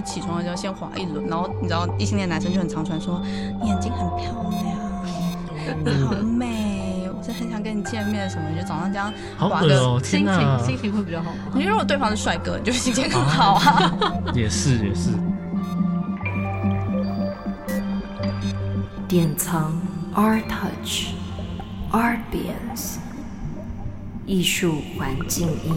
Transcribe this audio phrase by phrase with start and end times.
[0.00, 3.20] 就起床的时候先滑一轮，然后你知道异性恋男生就很常传说
[3.60, 9.66] 你眼睛很漂亮，你好美，我是很想跟你见面什么，就早上这样好滑个。
[9.66, 10.58] 恶哦、心情！
[10.64, 11.38] 心情会比较好吗？
[11.54, 13.92] 你如果对方是帅哥，你就心情更好啊。
[14.32, 15.10] 也是也是，
[19.06, 19.70] 典藏
[20.14, 21.08] Art Touch
[21.92, 22.96] Art Beans
[24.24, 25.74] 艺术环境音。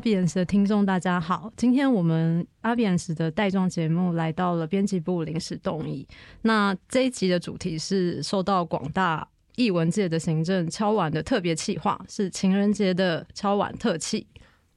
[0.00, 1.52] 阿比恩斯的听众，大家好！
[1.58, 6.08] 今天我们阿比恩斯的带状节目来到了编辑部临时动议。
[6.40, 14.26] 那这一集的主题是受到广大译文界的行政敲碗的特别企划，是情人节的敲碗特辑。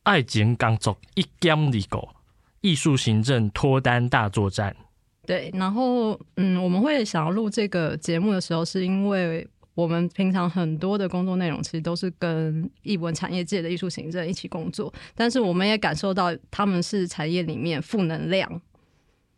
[0.04, 2.06] 爱情工作一兼二顾，
[2.60, 4.76] 艺术行政脱单大作战。
[5.26, 18.62] 对，然后嗯，我们会想要录这个节目的时候，是因为我们平常很多的工作内容其实都是跟艺文产业界的艺术行政一起工作，但是我们也感受到他们是产业里面负能量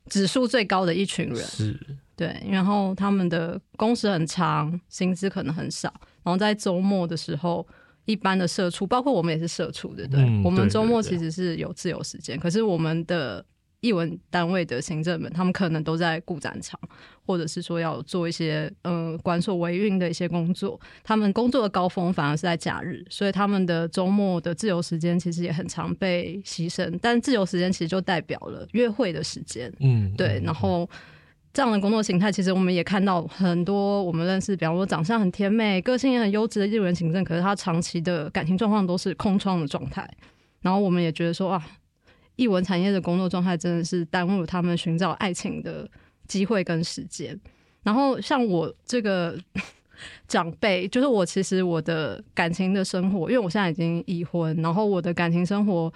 [0.08, 1.38] 指数最高的一群人。
[1.38, 1.80] 是
[2.16, 7.68] 对，然后他们的工时很长，薪资可能很少，然后在周末的时候。
[8.08, 10.22] 一般的社畜，包括我们也是社畜，对不对？
[10.22, 13.44] 嗯我们周末其实是有自由时间，可是我们的
[13.86, 16.80] 艺文单位的行政们，他们可能都在顾展场，
[17.26, 20.80] 或者是说要做一些呃管所维运的一些工作。
[21.04, 26.98] 他们工作的高峰反而是在假日，所以他们的周末的自由时间其实也很常被牺牲。
[27.00, 30.90] 但自由时间其实就代表了约会的时间，嗯，对，嗯然后
[31.54, 40.10] 这样的工作形态，其实我们也看到很多我们认识，比方说长相很甜美、个性也很优质的日文行政，可是他长期的感情状况都是空窗的状态。
[40.62, 41.64] 然后我们也觉得说啊，
[42.36, 45.90] 艺文产业的工作状态真的是耽误了他们寻找爱情的
[46.28, 47.40] 机会跟时间。
[47.84, 49.38] 然后像我这个
[50.28, 55.92] 长辈，就是我其实我的感情的生活，因为我现在已经已婚，然后我的感情生活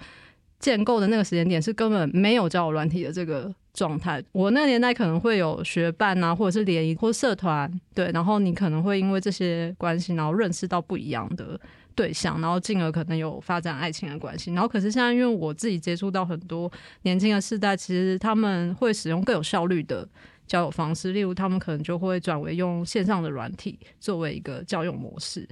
[0.58, 4.22] 建构的那个时间点是根本没有交友软体的这个状态。
[4.32, 11.60] 我那个年代可能会有学伴啊，或者是联谊或社团，对，然后你可能会因为这些关系，然后认识到不一样的
[12.00, 14.52] 对象，然后进而可能有发展爱情的关系。
[14.52, 16.70] 然后可是现在因为我自己接触到很多
[17.02, 20.08] 年轻的世代，其实他们会使用更有效率的。
[20.46, 25.48] 交友方式，例如他们可能就会转为用线上的软体作为一个交友模式。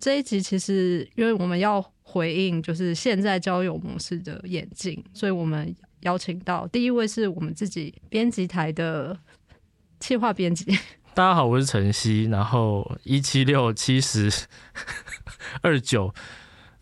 [0.00, 9.14] 这一集其实因为我们要回应就是现在交友模式的演进，所以我们邀请到第一位是我们自己编辑台的
[10.00, 10.64] 企划编辑，
[11.12, 14.30] 大家好，我是晨曦，然后一七六七十
[15.62, 16.12] 二九，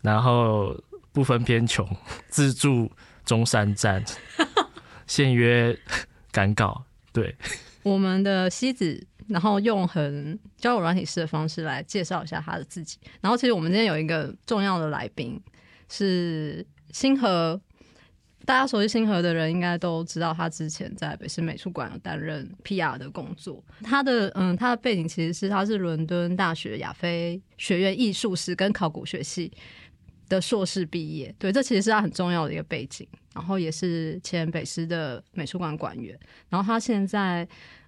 [0.01, 0.75] 然后
[1.11, 1.87] 不分偏穷，
[2.29, 2.91] 自助
[3.25, 4.03] 中山站，
[5.07, 5.77] 现约
[6.31, 7.35] 赶稿，对，
[7.83, 12.97] 我们的西子，然后用很交友软体式的方式来介绍一下他的自己。
[13.21, 15.41] 然后其实我们今天有一个重要的来宾
[15.89, 17.59] 是星河。
[18.47, 23.61] 大家熟悉星河的人应该都知道，他之前在北师美术馆担任 PR 的工作。
[23.83, 29.51] 他的嗯，他的背景其实是他是伦敦大学亚非学院艺术史跟考古学系
[30.29, 31.35] 的硕士毕业。
[31.37, 33.05] 对，这其实是他很重要的一个背景。
[33.35, 36.17] 然后也是前北师的美术馆馆员。
[36.47, 37.45] 然后他现在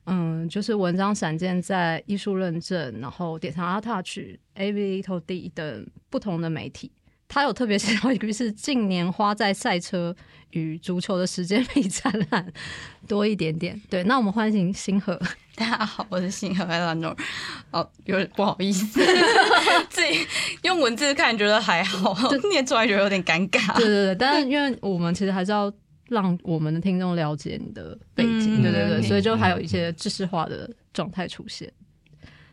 [0.07, 4.19] 嗯，就是文章闪见在艺术认证，然后点上 Art Touch、
[4.55, 6.91] A V Little D 等不同的媒体。
[7.29, 10.13] 他有特别写到一个是近年花在赛车
[10.49, 12.51] 与足球的时间比展览
[13.07, 13.79] 多一点点。
[13.87, 15.17] 对，那我们欢迎星河。
[15.55, 17.15] 大家好，我是星河 Eleanor。
[17.69, 18.99] 哦，有点不好意思，
[19.91, 20.25] 自己
[20.63, 22.17] 用文字看觉得还好，
[22.49, 23.75] 念出来觉得有点尴尬。
[23.75, 25.71] 对对对，但是因为我们其实还是要
[26.07, 31.71] 让我们的听众了解你的背景，嗯对对对，嗯所以就还有一些知识化的状态出现。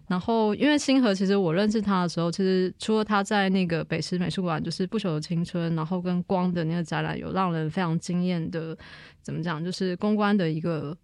[0.09, 8.77] 然后，因为星河，其实我认识他的时候，其实除了他在那个北师美术馆，就是不朽的青春，然后跟光的那个展览有让人非常惊艳的，
[9.21, 10.97] 怎么讲，就是公关的一个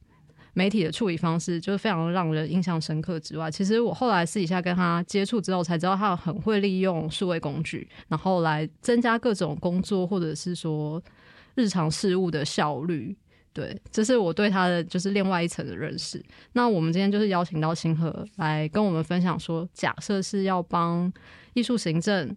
[0.55, 11.03] 媒体的处理方式，就是非常让人印象深刻之外，其实我后来私底下跟他接触之后，才知道他很会利用数位工具，然后来增加各种工作或者是说
[11.56, 13.17] 日常事务的效率。
[13.52, 16.25] 对，这是我对他的就是另外一层的认识。
[16.54, 21.12] 那我们今天就是邀请到星河来跟我们分享说，假设是要帮
[21.52, 22.34] 艺术行政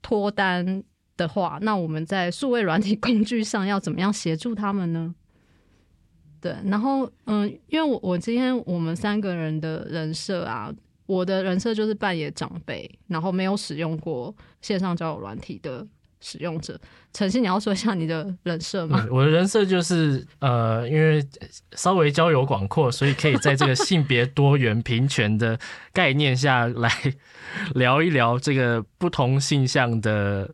[0.00, 0.82] 脱单
[1.16, 5.14] 的话，那我们在数位软体工具上要怎么样协助他们呢？
[6.40, 10.72] 对，然后嗯，因为我我今天我们三个人的人设啊，
[11.06, 15.86] 我的人设就是扮演长辈，然后没有使用过线上交友软体的
[16.26, 16.76] 使用者。
[17.12, 19.00] 晨曦，你要说一下你的人设吗？
[19.04, 21.24] 嗯我的人设就是呃，因为
[21.76, 25.56] 稍微交友广阔，所以可以在这个性别多元平权的
[25.92, 26.90] 概念下来
[27.74, 30.52] 聊一聊这个不同性向的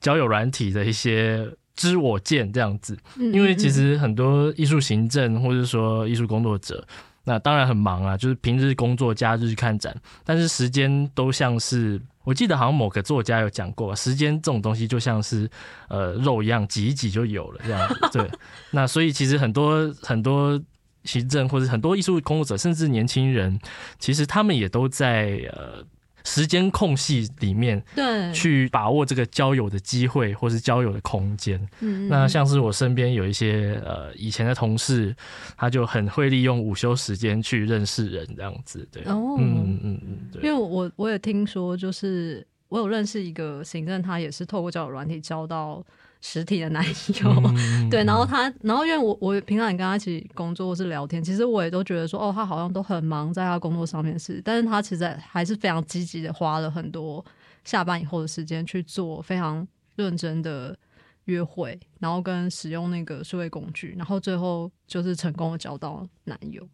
[0.00, 1.46] 交友软体的一些
[1.76, 2.96] 知我见这样子。
[3.16, 6.82] 嗯因为其实很多艺术行政或者说艺术工作者，
[7.24, 9.94] 那当然很忙啊，就是平日工作、假日看展，
[10.24, 15.50] 但是时间都像是，我记得好像某个作家有讲过，时间这种东西就像是
[15.88, 18.08] 呃肉一样，挤一挤就有了这样子。
[18.12, 18.30] 对，
[18.70, 20.60] 那所以其实很多很多
[21.02, 23.58] 行政或者很多艺术工作者，甚至年轻人，
[23.98, 25.84] 其实他们也都在呃。
[26.24, 31.60] 时间空隙里面对，去把握这个交友的机会，或是交友的空间。
[31.80, 35.14] 嗯那像是我身边有一些呃以前的同事，
[35.56, 39.36] 他就很会利用午休时间去认识人这样子，对，哦。
[39.38, 45.84] 嗯嗯嗯，因对，为我我也听说，就是我有认识一个行政，他也是透过交友软体交到
[46.20, 47.42] 实体的男友。
[47.56, 57.24] 嗯 对，然后他，然后因为我我平常也跟他一起工作或是聊天，其实我也都觉得说，哦，他好像都很忙在他工作上面是，但是他其实还是非常积极的，花了很多
[57.64, 60.76] 下班以后的时间去做非常认真的
[61.24, 66.66] 约会，然后跟使用那个数位工具，然后最后就是成功的交到男友。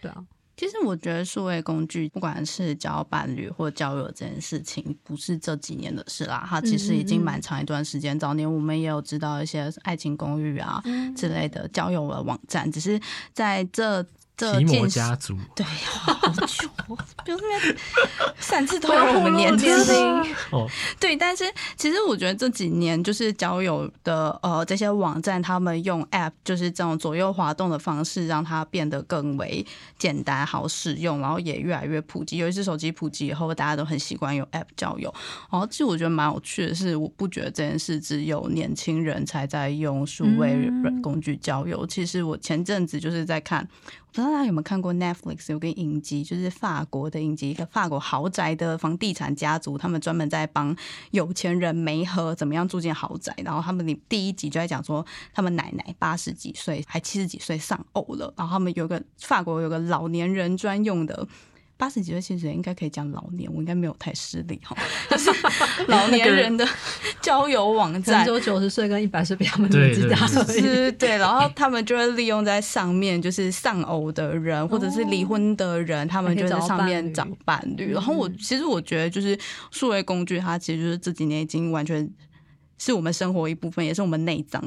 [0.00, 0.24] 对啊，
[0.56, 8.18] 其实我觉得数位工具，不管是交伴侣或交友这件事情，不是这几年的事啦，它其实已经蛮长一段时间。
[8.18, 10.82] 早年我们也有知道一些爱情公寓啊
[11.14, 12.98] 之类的交友的网站，只是
[13.34, 14.02] 在这
[14.36, 16.12] 这提摩家族，对， 好
[16.46, 17.76] 久，不要那边
[18.38, 19.66] 擅自透露我们年纪。
[20.52, 20.68] 哦，
[21.00, 21.44] 对，但是
[21.74, 29.64] 其实我觉得这几年就是交友的呃这些网站，他们用 App 就是这种左右滑动的方式，让它变得更为
[29.98, 32.36] 简单好使用，然后也越来越普及。
[32.36, 35.12] 尤其是手机普及以后，大家都很习惯用 App 交友。
[35.50, 41.86] 然后其实我觉得蛮有趣的是，我不觉得这件事只有年轻人才在用数位嗯工具交友。
[41.86, 43.66] 其实我前阵子就是在看。
[44.16, 50.74] 不知道大家有没有看过 Netflix 有个影集，就是法国的影集，一个法国豪宅的房地产家族，他们专门在帮
[51.10, 53.36] 有钱人没喝怎么样住进豪宅。
[53.44, 55.04] 然后他们里第一集就在讲说，
[55.34, 61.28] 他们奶奶八十几岁还七十几岁丧偶了，然后他们有个法国有个老年人专用的。
[61.78, 64.74] 八十几岁其实应该可以讲老年，我应该没有太失礼哈，
[65.10, 65.30] 就是
[65.88, 66.66] 老年人的
[67.20, 70.26] 交友网站只，有九十岁跟一百岁比他们对年纪大。
[70.26, 77.92] 是，对，然后他们就会利用在上面，就是丧偶的人或者是离婚的人，他们就在上面找伴侣。
[77.92, 79.38] 然后我其实我觉得，就是
[79.70, 82.08] 数位工具，它其实就是这几年已经完全
[82.78, 84.62] 是我们生活一部分，也是我们内脏。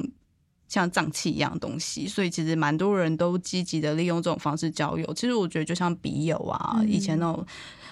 [0.70, 5.14] 像脏器一样的东西，所以其实蛮多人都积极的利用这种方式交友。
[5.14, 7.46] 其实我觉得，就像笔友啊，嗯以前那种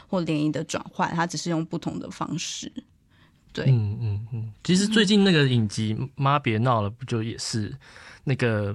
[0.07, 2.71] 或联谊的转换，它只是用不同的方式。
[3.51, 7.75] 对，嗯嗯嗯，其实最近那个影集《妈别闹了》不就也是
[8.23, 8.73] 那个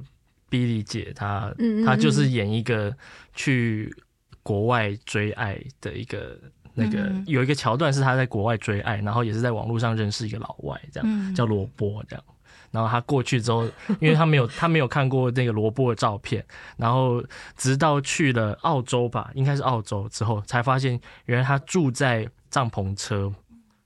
[0.50, 2.94] 比利姐她嗯嗯她就是演一个
[3.32, 3.94] 去
[4.42, 6.38] 国外追爱的一个。
[6.74, 12.24] 那个嗯有一个桥段是她在国外追爱，然后也是在网络上认识一个老外，这样、嗯叫罗波这样。
[12.72, 13.64] 然后他过去之后，
[14.00, 16.44] 因为他没有他没有看过那个罗波的照片，
[16.76, 17.22] 然后
[17.56, 23.32] 直到去了澳洲吧，应该是澳洲之后，才发现原来他住在帐篷车，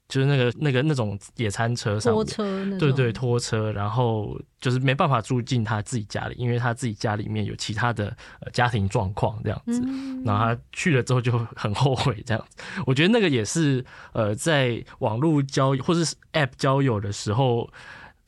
[0.07, 9.81] 就是那个那个那种野餐车上拖面，车对对，拖车，然后就是没办法住进他自己家里，因为他自己家里面有其他的呃家庭状况这样子。
[9.85, 12.63] 嗯，然后他去了之后就很后悔，这样子。
[12.85, 13.83] 我觉得那个也是
[14.13, 17.69] 呃，在网络交友或是 App 交友的时候，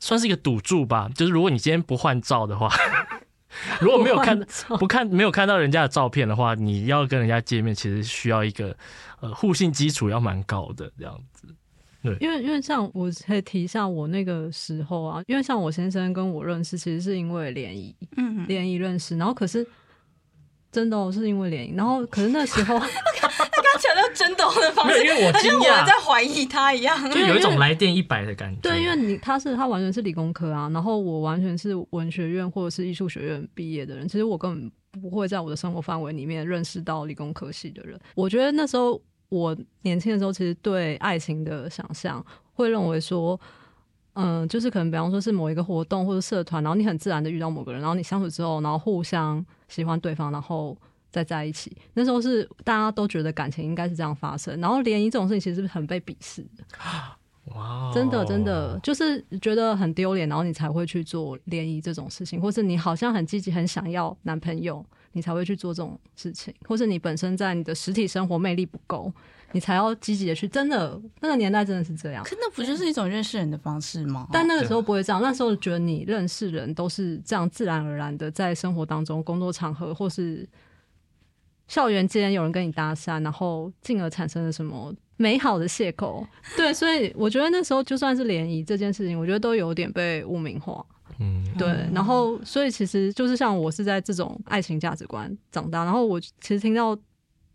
[0.00, 1.08] 算是一个赌注吧。
[1.14, 2.68] 就是如果你今天不换照的话，
[3.80, 4.40] 如果没有看
[4.78, 8.76] 不看没有看到人家的照片的话，你要跟人家见面，其实需要一个
[9.20, 11.46] 呃互信基础要蛮高的这样子。
[12.02, 19.66] 对因为因为像我可以提一下我那个时候啊，因为像我先生跟我认识，其实是因为联谊嗯，联谊认识，然后可是
[20.72, 27.10] 真的、哦、是因为联谊，然后可是那时候 他强调真的的方式，因为我惊好像我讶在，怀疑他一样。
[27.10, 28.60] 就有一种来电一百的感觉。
[28.60, 37.98] 对，因为你他是他完全是理工科啊，然后我完全是文学院或者是艺术学院毕业的人，其实我根本不会在我的生活范围里面认识到理工科系的人。
[38.14, 43.38] 我觉得那时候我年轻的时候，其实对爱情的想象会认为说。
[44.14, 50.76] 嗯，就是可能比方说是某一个活动或者社团，然后你很自然的遇到某个人，然后你相处之后，然后互相喜欢对方，然后
[51.10, 51.74] 再在一起。
[51.94, 56.62] 那时候是大家都觉得感情应该是这样发生，然后联谊这种事情其实是很被鄙视的。
[56.76, 69.12] 哇哦，真的真的就是觉得很丢脸，然后你才会去做联谊这种事情，或是你好像很积极很想要男朋友，你才会去做这种事情，或是你本身在你的实体生活魅力不够，
[69.52, 70.46] 你才要积极的去。
[70.48, 74.26] 真的那个年代真的是这样，可那不就是一种认识人的方式吗？
[74.32, 80.48] 但那个时候不会这样，那时候觉得你认识人都是这样自然而然的，在生活当中、工作场合或是
[81.68, 86.26] 校园间有人跟你搭讪，然后进而产生了什么美好的邂逅。
[86.56, 90.84] 对，所以我觉得那时候就算是联谊这件事情，我觉得都有点被污名化。
[91.18, 96.96] 嗯，对，然后所以其实就是像我是在这种爱情价值观长大，然后我其实听到，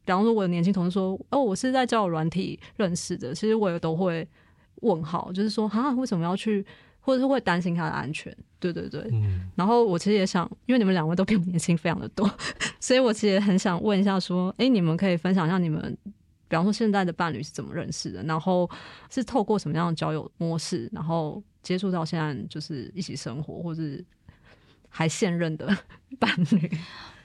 [0.06, 4.26] 比方说我的年轻同事说，哦，我是在交友软体认识的，其实我也都会
[4.82, 6.64] 问号，就是说，啊，为什么要去，
[7.02, 8.36] 或者是会担心他的安全？
[8.60, 9.02] 对对对。
[9.12, 12.30] 嗯，然后我其实也想，因为你们两位都比我年轻非常的多，
[12.80, 15.98] 所以我其实也很想问一下，说，哎，你们可以分享一下你们，
[16.48, 18.70] 比方说现在的伴侣是怎么认识的，然后
[19.10, 24.04] 是透过什么样的交友模式，然后接触到现在就是一起生活，或是
[24.96, 25.68] 还现任的
[26.18, 26.72] 伴侣。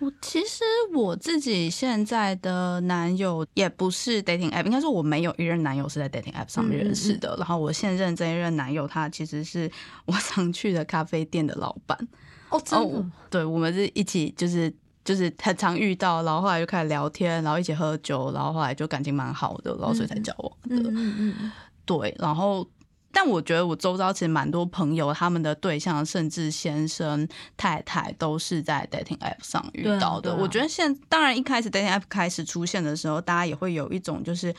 [0.01, 7.37] 我其实我自己现在的男友也不是 dating app，应该说我没有一任男友是在 dating app 上面认识的。
[7.37, 9.71] 然后我现任这一任男友，他其实是
[10.07, 11.97] 我常去的咖啡店的老板。
[12.49, 14.75] 哦，真哦，对，我们是一起就是
[15.05, 20.91] 就是很常遇到，然后后来就开始聊天，然后一起喝酒，然后后来就感情蛮好的，然后所以才交往的。
[20.91, 21.53] 嗯嗯
[21.85, 22.67] 对，然后
[23.13, 27.27] 但我觉得我周遭其实蛮多朋友，他们的对象甚至先生、
[27.57, 30.35] 太太都是在 dating app 上遇到的。
[30.35, 34.55] 我觉得现当然一开始 dating app 开始出现的时候，大家也会有一种就是。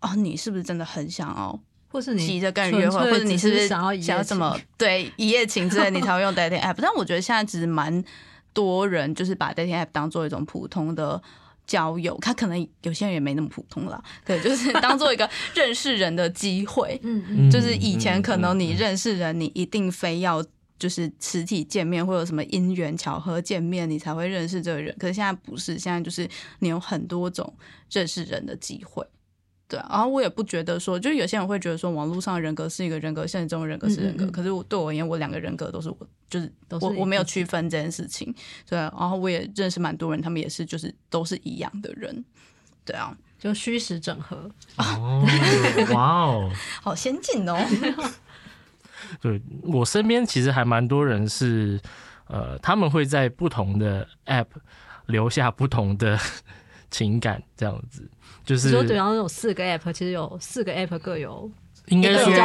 [0.00, 6.74] 哦，你是不是真的很想要或是你急着跟人约会，或者你是不是想要想要什么 对一夜情之类，你才会用 dating app？
[6.76, 8.04] 但我觉得现在其实蛮
[8.52, 11.22] 多人就是把 dating app 当做一种普通的
[11.66, 16.98] 交友，他可能有些人也没那么普通啦， 对，就是 当做一个认识人的机会。
[17.02, 20.44] 嗯嗯就是以前可能你认识人，你一定非要
[20.78, 24.94] 就是实体见面，或者什么因缘巧合见面，你才会认识这个人。
[24.98, 26.28] 可是现在不是，现在就是
[26.58, 27.52] 你有很多种
[27.90, 29.06] 认识人的机会。
[29.66, 34.24] 对啊，然后我也不觉得说，就是有些人会觉得说，网络上的人格是一个人格，现实中的人格是人格。
[34.24, 35.96] 嗯嗯嗯可是我对我而言，我两个人格都是我，
[36.28, 38.34] 就是都是我我没有区分这件事情。
[38.68, 42.24] 对啊，然后我也认识蛮多人，他们也是就是都是一样的人。
[42.84, 44.50] 对啊，就虚实整合。
[44.76, 45.26] 哦，
[45.92, 46.50] 哇哦，
[46.82, 47.56] 好先进哦。
[49.20, 51.80] 对我身边其实还蛮多人是，
[52.26, 54.46] 呃，他们会在不同的 App
[55.06, 56.18] 留下不同的
[56.90, 58.08] 情感，这样子，
[58.44, 61.50] 就是你说，比方说有四个 app，其实有四个 app 各有
[61.86, 62.36] 应该说各有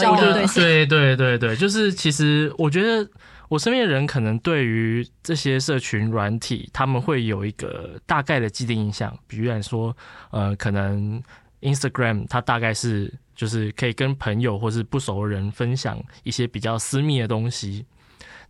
[0.00, 3.08] 交往对对对对对，就是其实我觉得
[3.48, 9.96] 我身边的人可能对于这些社群软体，他们会有一个大概的既定印象，比如来说，
[10.30, 11.22] 呃，可能
[11.60, 17.84] Instagram 它大概是就是可以跟朋友或是不熟的人分享一些比较私密的东西。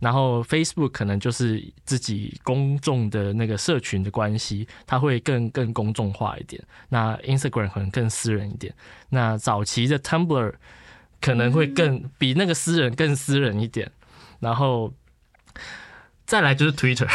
[0.01, 6.61] 然后 Facebook 可能就是自己公众的那个社群的关系，它会更更公众化一点。
[6.89, 8.73] 那 Instagram 可能更私人一点。
[9.09, 10.53] 那早期的 Tumblr
[11.21, 13.91] 可能会更比那个私人更私人一点。
[14.39, 14.91] 然后
[16.25, 17.07] 再来就是 Twitter，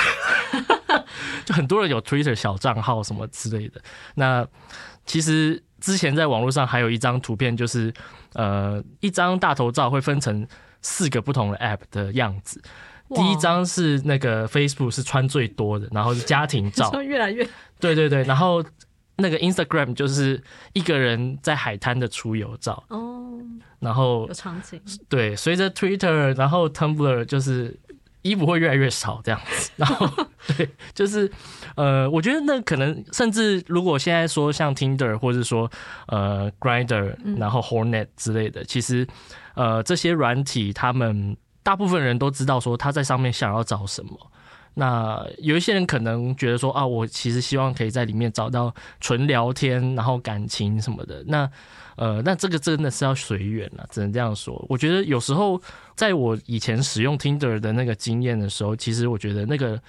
[1.45, 3.83] 就很多人有 Twitter 小账号什么之类的。
[4.15, 4.47] 那
[5.05, 7.93] 其实之前在网络上还有一张图片，就是
[8.35, 10.47] 呃一张大头照会分成
[10.83, 12.61] 四个不同的 App 的样子。
[13.15, 17.47] 第一张是那个 Facebook 是穿最多的，然后是家庭照， 越来越
[17.79, 18.65] 对对对，然后
[19.17, 20.43] 那个 Instagram 就是
[20.73, 23.41] 一个人在海滩的出游照，哦。
[23.79, 27.79] 然后有场景，对，随着 Twitter，然后 Tumblr 就是
[28.27, 30.09] 衣服会越来越少这样子， 然后
[30.57, 31.31] 对，就是
[31.77, 35.71] 呃，我觉得那可能甚至如果现在说像 Tinder 或者说
[36.09, 39.07] 呃 Grinder，嗯然后 Hornet 之类的，其实
[39.55, 44.13] 呃这些软体，他们大部分人都知道说他在上面想要找什么。
[44.79, 51.25] 那有一些人可能觉得说啊，我其实希望可以在里面找到纯聊天，然后感情什么的。
[51.27, 51.51] 那
[51.97, 54.65] 呃，那这个真的是要随缘了，只能这样说。
[54.69, 55.61] 我觉得有时候
[55.95, 59.81] 在我以前使用 Tinder 的那个经验的时候，其实我觉得那个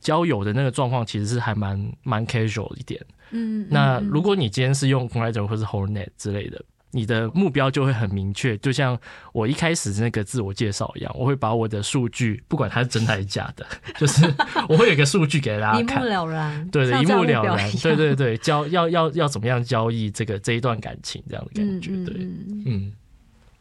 [0.00, 3.00] 交友的那个状况其实是还蛮蛮 casual 一点。
[3.30, 6.62] 嗯，那嗯如果你今天是用 Glider 或是 Hornet 之类的，
[6.94, 8.96] 你的目标就会很明确，就像
[9.32, 13.66] 我一开始那个自我介绍一样，我会把我的数据，不管它是真还是假的，
[13.98, 14.24] 就是
[14.68, 16.00] 我会有一个数据给大家 看。
[16.00, 16.08] 一目。
[16.08, 22.62] 了然，对对，一目了然对对对，交要要要怎么样交易这个这一段感情这样的感觉，嗯对，嗯。
[22.66, 22.92] 嗯，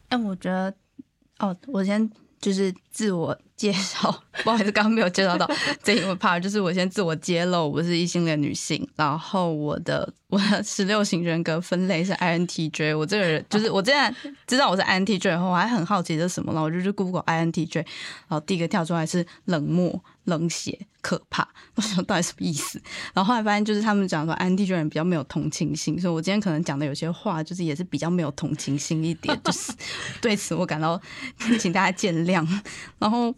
[0.10, 0.74] 哎，我觉得，
[1.40, 2.08] 哦，我先
[2.44, 5.50] 就是自我介绍，不好意思，刚刚没有介绍到
[5.82, 14.14] 这因为怕就是我先自我揭露，我是异性恋女性，然后我的我的十六型人格分类是 INTJ，我这个人就是我现在
[14.46, 17.86] 知道我是 INTJ 后，我还很好奇这是什么了，我就去 Google INTJ，然
[18.28, 22.82] 后第一个跳出来是冷漠、冷血、可怕， 我想到底什么意思？
[23.14, 29.74] 然后后来发现就是他们讲说 INTJ 人比较没有同情心，所以我今天可能讲的有些话就是也是比较没有同情心一点，就是
[30.22, 31.02] 对此我感到
[31.60, 32.48] 请大家见谅，
[33.00, 33.34] 然后。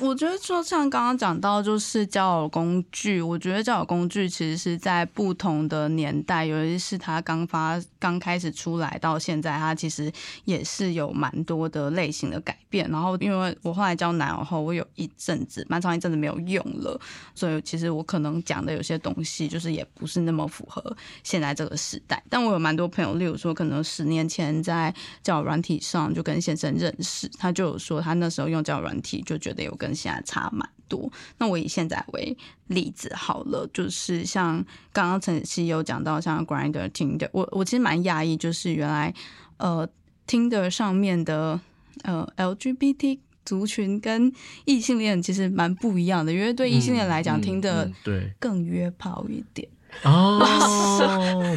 [0.00, 3.20] 我觉得就像刚刚讲到，就是交友工具。
[3.20, 10.10] 我觉得交友工具其实是在不同的年代，尤其是它刚发、刚开始出来到现在，它其实
[10.44, 12.88] 也是有蛮多的类型的改变。
[12.90, 17.00] 然后，因为我后来交男友后，我有一阵子蛮长一阵子没有用了，
[17.34, 22.22] 所以其实我可能讲的有些东西，就是也不是那么符合现在这个时代。
[22.30, 31.10] 但我有蛮多朋友，例如说，可能十年前在交友软体上就跟先生认识，他就有说他那时候用交友软体就觉得有跟现在差蛮多。
[31.38, 32.36] 那我以现在为
[32.68, 39.14] 例子好了，就是像刚刚陈曦有讲到，像 Grinder、Tinder，我我其实蛮讶异，就是原来
[39.58, 39.88] 呃
[40.26, 41.60] Tinder 上面的
[42.02, 44.32] 呃 LGBT 族群跟
[44.64, 49.68] 异性恋其实蛮不一样的，因为对异性恋来讲，嗯听的嗯对更约炮一点。
[50.04, 50.38] 哦，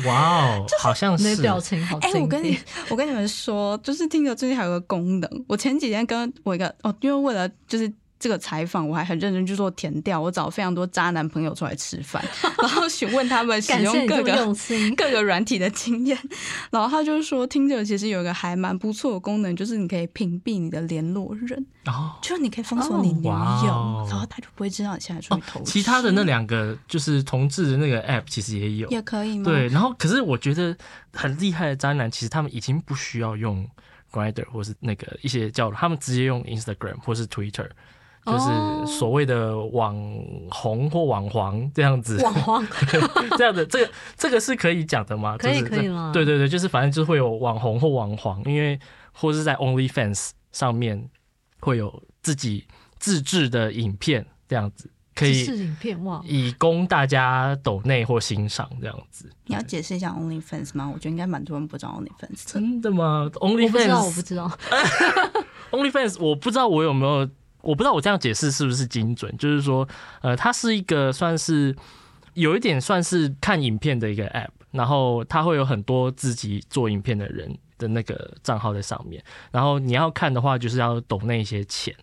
[0.05, 2.57] 哇哦，好像是表情好哎、经我跟你。
[2.89, 7.91] 我跟你们说，就是听着最近还有个功能，我前几天跟我一个哦，因为为了就是。
[8.21, 12.23] 这个采访我还很认真去做填调，我找非常多渣男朋友出来吃饭，
[12.61, 16.15] 然后询问他们使用各个用心， 各个软体的经验，
[16.69, 22.11] 然后他就说，听着其实有一个还蛮不错的功能，就是你可以屏蔽你的联络人，哦。
[22.21, 29.45] 就是你可以封锁你女友，哦然后他就不会知道你现在出哦去投、，其他的那两个就是同志的那个 app 其实也有，也可以吗？
[29.45, 30.77] 对，然后可是我觉得
[31.11, 33.67] 很厉害的渣男，其实他们已经不需要用
[34.11, 37.67] Grinder 或是那个一些叫，他们直接用 Instagram 或是 Twitter，
[38.25, 39.95] 就是哦所谓的网
[40.49, 42.21] 红或网黄这样子。
[42.23, 42.67] 网黄
[43.37, 45.35] 这样子这个这个是可以讲的吗？
[45.37, 48.79] 可以就是可以啦对对对，就是反正就会有网红或网黄，因为
[49.11, 51.09] 或是在 OnlyFans 上面
[51.59, 52.65] 会有自己
[52.99, 59.29] 自制的影片这样子，可以是影片哇，以供大家抖内或欣赏这样子。
[59.45, 60.89] 你要解释一下 OnlyFans 吗？
[60.93, 62.43] 我觉得应该蛮多人不知道 OnlyFans。
[62.45, 64.51] 真的吗我不知道，我不？OnlyFans 我不知道。
[65.71, 67.29] OnlyFans 我不知道我有没有，
[67.61, 69.35] 我不知道我这样解释是不是精准。
[69.37, 69.87] 就是说，
[70.21, 71.75] 呃，它是一个算是
[72.33, 81.95] 有一点算是看影片的一个 App，然后它会有很多自己做影片的人的那个账号在上面，然后你要看的话，就是要懂那一些钱。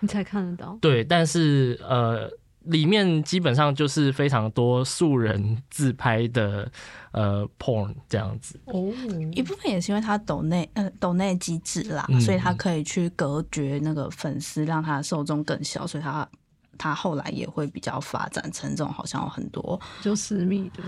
[0.00, 0.78] 你才看得到。
[0.80, 2.30] 对，但是呃，
[2.68, 6.70] 里面基本上就是非常多素人自拍的
[7.12, 8.58] 呃 porn 这样子。
[8.66, 8.92] 哦，
[9.32, 16.28] 一部分也是因为他抖内呃抖内机制啦，嗯所以他可以去隔绝那个粉丝，让他的受众更小，所以他
[16.76, 20.82] 他后来也会比较发展成这种好像有很多就私密的，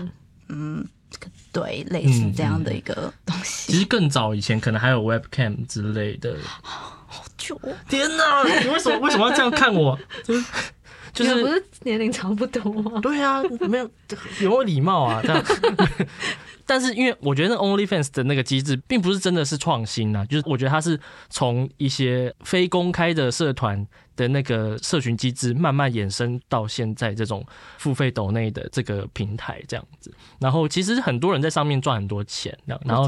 [0.49, 0.87] 嗯
[1.51, 3.73] 对类似这样的一个东西。
[3.73, 6.37] 其实更早以前可能还有 webcam 之类的。
[6.63, 9.99] 好久、哦天哪，你为什么为什么要这样看我？
[10.23, 10.45] 就 是
[11.13, 12.99] 就是不是是年龄差不多吗？
[13.01, 13.89] 对啊，没有
[14.41, 15.21] 有礼貌啊？
[15.23, 15.43] 这样。
[16.65, 20.97] 但是因为我觉得 OnlyFans 的那个机制并不是真的是创新啊，就是我觉得它是
[21.29, 23.85] 从一些非公开的社团
[24.21, 27.43] 的那个社群机制慢慢衍生到现在这种
[27.77, 30.13] 付费抖内的这个平台这样子。
[30.39, 33.07] 然后其实很多人在上面赚很多钱，然后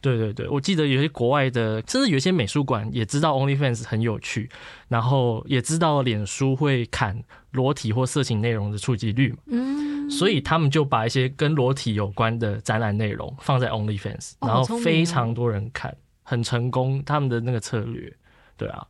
[0.00, 4.50] 对对对，我记得有些国外的，甚至有一些美术馆也知道 OnlyFans 很有趣，
[4.88, 18.12] 然后也知道脸书会砍裸体或色情内容的触及率嘛，嗯，所以他们就把一些跟裸体有关的展览内容放在 OnlyFans，然后非常多人看，很成功，他们的那个策略，
[18.56, 18.86] 对啊，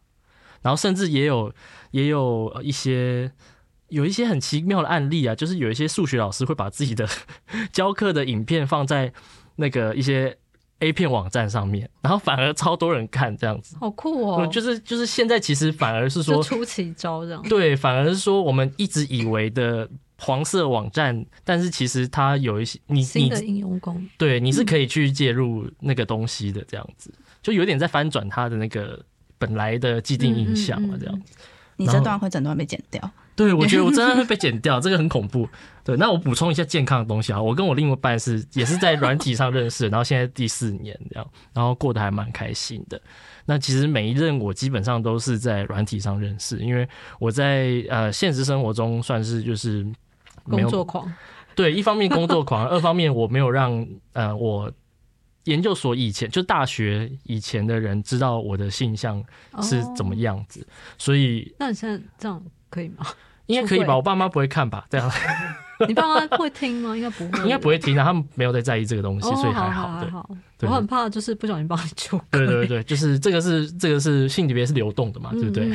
[0.63, 1.53] 然后甚至也有
[1.91, 3.31] 也有一些。
[3.91, 7.05] 有一些很奇妙的案例啊，就是有一些数学老师会把自己的
[7.75, 9.13] 教课的影片放在
[9.57, 10.39] 那个一些
[10.79, 13.77] A 片网站上面，然后反而超多人看这样子。
[13.81, 17.43] 好酷哦，就是就是现在其实反而是说，就出奇招这样。
[17.49, 29.05] 对，反而是说我们一直以为的黄色网站，但是其实它有一些你你新的应用功，对你是可以去介入那个东西的，这样子就有点在翻转它的那个
[29.41, 31.23] 本来的既定印象嘛，这样。
[31.77, 33.11] 你这段会整段被剪掉。
[33.35, 35.49] 对，我觉得我真的会被 剪掉，这个很恐怖。
[35.83, 43.01] 对，那我补充一下健康的东西啊，我跟我另一半是也是在软体上认识，然后现在第四年这样，然后过得还蛮开心的。
[43.47, 46.87] 那其实每一任我基本上都是在软体上认识，因为
[47.19, 49.87] 我在呃现实生活中算是就是
[50.45, 51.11] 工作狂，
[51.55, 54.71] 对，一方面工作狂， 二方面我没有让呃我
[55.45, 59.23] 研究所以前就大学以前的人知道我的性向
[59.63, 60.67] 是怎么哦样子，
[60.99, 63.07] 所以那你现在这样可以吗？
[63.47, 63.97] 应该可以吧？
[63.97, 64.87] 我爸妈不会看吧？
[64.89, 65.11] 这样
[65.89, 66.95] 你爸妈会听吗？
[66.95, 70.01] 应该不会，应该不会听啊，他们没有在在意这个东西，哦，所以好还好。
[70.03, 70.37] 对好好。
[70.63, 75.73] 我很怕就是不小心帮你出轨，对对对，就是这个是这个是性别是流动的嘛，对不对？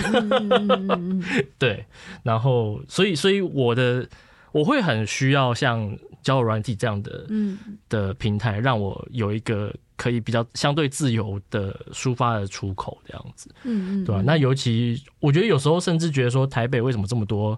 [1.58, 1.84] 对，
[2.22, 4.08] 然后所以所以我的
[4.52, 7.58] 我会很需要像交友软体这样的嗯
[7.88, 17.58] 的平台，让我有一个可以比较相对自由的抒发的出口，这样子，嗯嗯，对吧、那尤其我觉得有时候甚至觉得说台北为什么这么多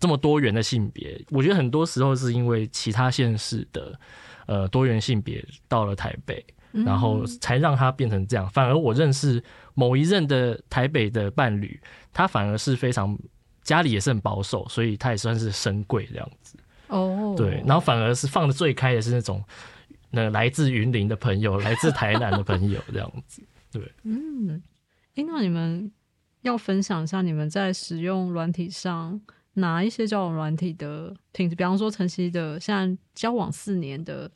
[0.00, 1.22] 这么多元的性别？
[1.30, 4.00] 我觉得很多时候是因为其他县市的
[4.46, 8.48] 呃多元性别到了台北，嗯然后才让它变成这样。
[8.48, 11.78] 反而我认识某一任的台北的伴侣，
[12.14, 13.16] 他反而是非常
[13.62, 16.56] 家里也是很保守，所以他也算是深贵这样子。
[16.88, 19.42] 哦，对，然后反而是放的最开的是那种，
[20.10, 23.42] 那来自云林的朋友，来自台南的朋友这样子。
[23.72, 24.62] 对 嗯，
[25.16, 25.90] 哎，那你们
[26.42, 29.20] 要分享一下你们在使用软体上
[29.54, 31.56] 哪一些交往软体的品质？
[31.56, 34.30] 比方说晨曦的现在交往四年的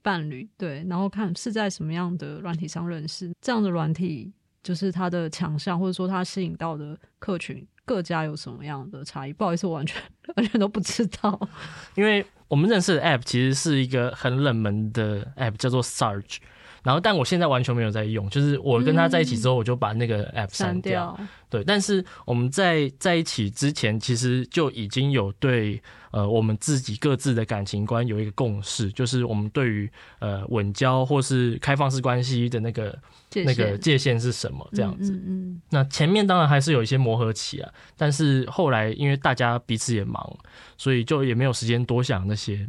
[0.00, 9.32] 伴侣，对，然后看是在什么样的软体上认识，这样的软体就是它的强项，或者说它吸引到的客群各家有什么样的差异？
[9.32, 10.02] 不好意思，我完全
[10.34, 11.48] 完全都不知道。
[11.96, 16.36] 因为我们认识的 App 其实是一个很冷门的 App，叫做 Sarge。
[16.82, 20.80] 然后，但我现在完全没有在用，就是我跟他在一起之后，我就把那个 app 删。
[20.80, 21.18] 掉，
[21.50, 25.82] 对，但是我们在在一起之前，其实就已经有对
[26.16, 32.98] 呃我们自己各自的感情观有一个共识，就是我们对于呃稳交或是开放式关系的那个
[33.28, 35.12] 界那个界限是什么这样子。
[35.12, 40.38] 嗯嗯那前面当然还是有一些磨合期啊，但是后来因为大家彼此也忙，
[40.78, 42.66] 所以就也没有时间多想那些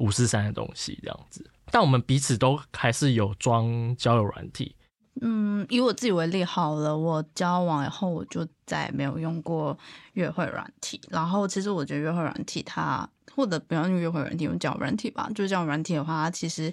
[0.00, 1.42] 五四三的东西这样子。
[1.70, 4.76] 但我们彼此都还是有装交友软体，
[5.20, 9.76] 嗯，以我自己为例好了，我交往以后我就再也没有用过
[10.14, 11.00] 约会软体。
[11.10, 15.30] 然后其实我觉得约会软体它，或者不要用约会软体，用交友软体吧。
[15.34, 16.72] 就是交友软体的话，它其实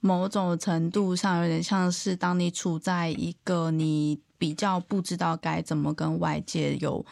[0.00, 7.04] 某种程度上有点像是当你处在一个你比较不知道该怎么跟外界有。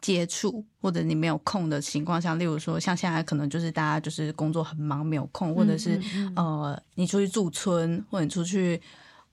[0.00, 8.78] 接触或者你没有空的情况下，例如说像现在可能就是大家就是工作很忙没有空，或者是、嗯嗯呃你出去驻村或者你出去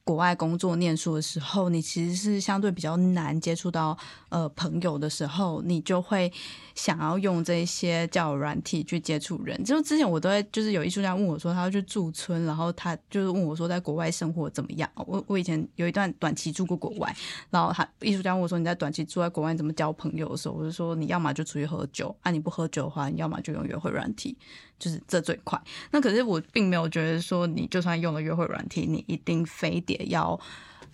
[0.03, 3.97] 国外工作念书的时候，你其实是相对比较难接触到
[4.29, 6.31] 呃朋友的时候，你就会
[6.75, 9.63] 想要用这些交友软体去接触人。
[9.63, 14.89] 就之前我都会就是有艺术家问我说他要去驻村，然后他就是问我说在国外生活怎么样。
[14.95, 17.15] 我我以前有一段短期住过国外，
[17.49, 24.35] 然后他艺术家问我说你在短期住在国外怎么交朋友的时候，我就说你要么就出去喝酒，啊你不喝酒的话，你要么就用约会软体，
[24.81, 25.61] 就是这最快。
[25.91, 30.37] 那可是我并没有觉得说，你就算用了约会软体，你一定非得要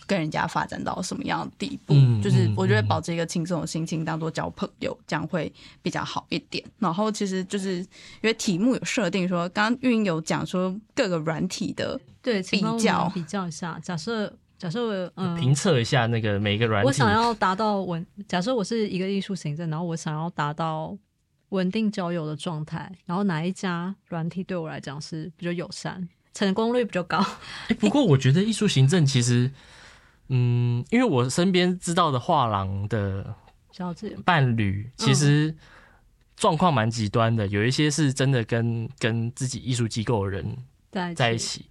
[0.06, 1.94] 跟人家发展到什么样的地步。
[1.94, 6.62] 嗯就是嗯我觉得保持一个轻松的心情，当做交朋友，这样会比较好一点。
[6.78, 7.86] 然后其实就是因
[8.24, 13.80] 为题目有设定说，刚刚运营有讲说各个软体的，对，比较比较一下。
[13.82, 16.86] 假设假设嗯，评测一下那个每一个软体。
[16.86, 20.96] 我想要达到文，假设我是一个艺术行政，然后我想要达到
[21.50, 27.24] 稳定交友的状态，然后哪一家软体对我来讲是比较友善，成功率比较高？
[27.68, 29.50] 欸不过我觉得艺术行政其实，
[30.28, 33.34] 嗯，因为我身边知道的画廊的
[33.72, 35.54] 小姐，伴侣，其实
[36.36, 40.56] 状况蛮极端的，有一些是真的跟跟自己艺术机构的人
[40.90, 41.66] 在在一，起，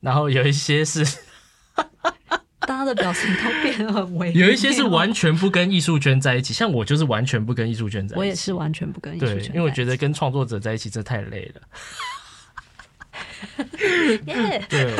[0.00, 1.04] 然后有一些是
[2.60, 8.18] 大家的表情都变得很微，有一些是完，全不跟艺术圈在一起，像我就是完全不跟艺术圈在一起。
[8.18, 11.62] 我也是完全不跟艺术对，圈，因为我觉得跟创作者在一起这太累了。
[14.26, 14.94] 耶， 对，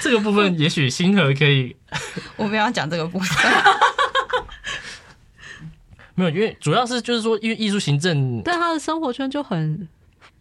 [0.00, 1.76] 这个部分 也许星河可以
[2.36, 3.52] 我们要讲这个部分。
[6.14, 9.86] 没有，因为主要是就是说，因为艺术行政，但他的生活圈就很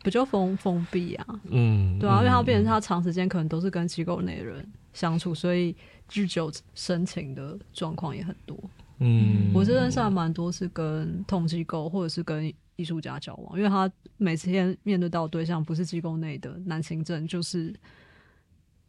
[0.02, 5.76] 不就封封闭啊，嗯，对啊，因为他变成嗯他长时间可能都是跟机构内的人相处，所以
[6.14, 8.58] 日久生情的状况也很多。
[9.00, 17.74] 嗯，我这认识还蛮多是跟同机构或者是跟艺术家交往，因为他每天面对到的对象不是机构内的男行政，就是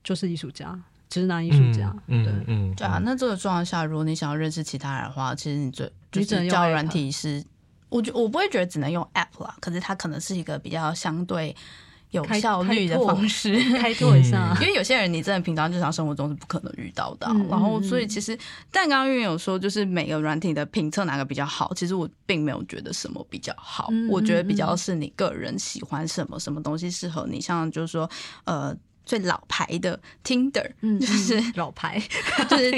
[0.02, 0.78] 就是艺术家，
[1.10, 2.16] 直男艺术家，对。
[2.16, 7.44] 嗯嗯嗯，对啊，那这个状况下，如果你想要认识其他人的话，其实你最就你只能用是交友 app 软体是，
[7.90, 11.54] 我觉我不会觉得只能用 app 啦，可是它可能是一个比较相对
[12.10, 13.54] 有开效率的方式。
[13.78, 18.36] 开拓一下，因为有些人你真的平常日常生活中是不可能遇到的啊、嗯然后嗯所以其实，
[18.70, 28.08] 但刚刚运有说，就是每个软体的评测哪个比较好，其实我并没有觉得什么比较好，嗯我觉得比较是你个人喜欢什么，什么东西适合你，像就是说，
[28.44, 28.76] 呃。
[29.08, 31.98] 最老牌的 Tinder，嗯， 就是嗯老牌，
[32.50, 32.70] 就是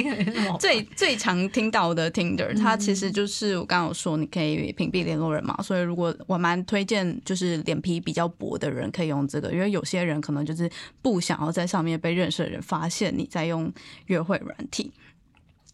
[0.61, 10.71] 最最常听到的 Tinder，它其实就是我刚刚有说，你可以屏蔽联络人嘛，所以如果我蛮推荐，就是脸皮比较薄的人可以用这个，因为有些人可能就是
[11.03, 13.73] 不想要在上面被认识的人发现你在用
[14.07, 14.93] 约会软体。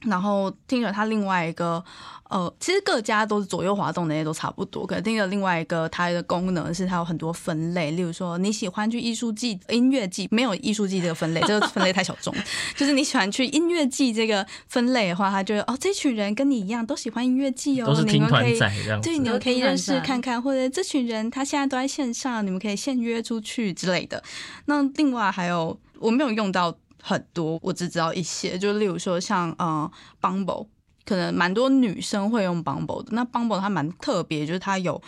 [0.03, 1.83] 然后听着它另外一个，
[2.29, 4.87] 呃，其实各家都是左右滑动那些都差不多。
[4.87, 12.35] 可是听着另外一个它的功能是它有很多分类，例如说你喜欢去艺术季、音乐季，没有艺术季这个分类，这个分类太小众。
[12.77, 24.23] 就是你喜欢去音乐季这个分类的话，他就哦，这群人跟你一样都喜欢音乐季哦，都是听团你们可以对，你们可以认识看看，或者这群人他现在都在线上，你们可以现约出去之类的。
[24.67, 30.67] 那另外还有我没有用到很多，我只知道一些，就例如说像呃 Bumble，
[31.07, 33.13] 可能蛮多女生会用 Bumble 的。
[33.13, 35.01] 那 Bumble 它蛮特别，就是它有。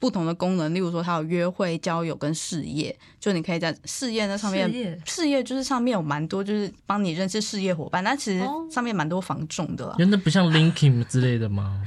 [0.00, 8.04] 不同的功能，例如说它有约会、交友跟事业，就你可以在事业那上面事业事业就是上面有蛮多，就是帮你认识事业伙伴。
[8.04, 11.84] 但其实哦上面蛮多防重的啦，因为那不像 Linkin 之类的吗？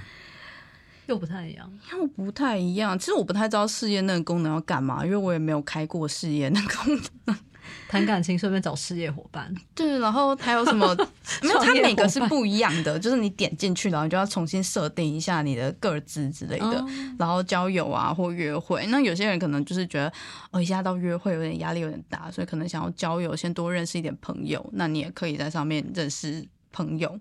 [1.05, 1.71] 又不太一样。
[1.93, 2.99] 又不太一样。
[2.99, 7.37] 其实我不太知道事业那个功能要干嘛，因为我也没有开过事业那个功能。
[7.87, 9.53] 谈感情，顺便找事业伙伴。
[9.75, 10.95] 对，然后还有什么？
[11.43, 16.65] 没有，它每个是不一样的，就是你点进去，然后你就要重新设定一下你的个资之类的。
[16.65, 20.11] 哦然后交友啊或约会，那有些人可能就是觉得
[20.49, 24.67] 哦，一下到约会有点压力有点大，所以可能想要交友，先多认识一点朋友。
[24.73, 27.19] 那你也可以在上面认识朋友，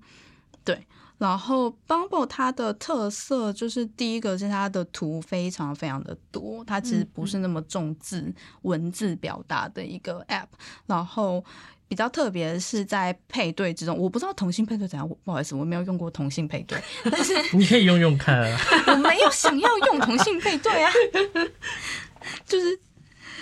[0.65, 0.87] 对。
[1.21, 10.47] 然后 Bumble 它的特色就是第一个是它的图非常非常的多，它其实不是那么重字、文字表达的一个 App。
[10.87, 11.45] 然后
[11.87, 18.59] 比较特别的是在配对之中，我不知道同性配对怎样，我不好意思，我没有用过同性配对，但是 你可以用用看啊。
[18.89, 20.91] 我没有想要用同性配对啊，
[22.47, 22.81] 就是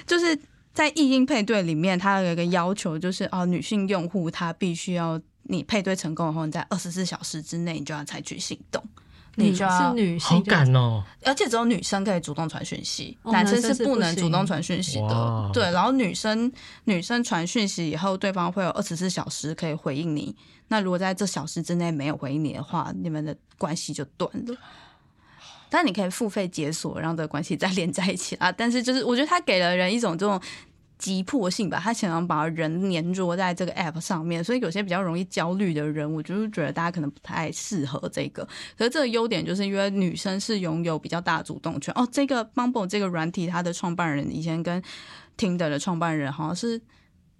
[0.05, 0.37] 就是
[0.75, 8.82] 在异性配对里面，它有一个要求，就是哦，女性用户她必须要你配对成功以后，你在二十四小时之内你就要采取行动，
[9.34, 15.50] 你就要是女性好就赶哦，而且只有女生可以主动传讯息，哦男生是不能主动传讯息的。
[15.52, 16.50] 对，然后女生
[16.84, 20.34] 女生传讯息以后，对方会有二十四小时可以回应你。
[20.68, 24.54] 那如果在这小时之内没有回应你的话，你们的关系就断了。
[25.70, 28.50] 但你可以付费解锁，让这个关系再连在一起啊。
[28.50, 30.40] 但是就是我觉得他给了人一种这种
[30.98, 38.44] 急迫性吧，他想要把人黏着在这个 app 上面，所以有些比较容易焦虑的人，我就是觉得大家可能不太适合这个。
[38.76, 42.06] 可是这个优点就是因为女生是拥有比较大的主动权哦。
[42.11, 44.82] 这个 Bumble 这个软体，它的创办人以前跟
[45.37, 46.80] Tinder 的创办人好像是。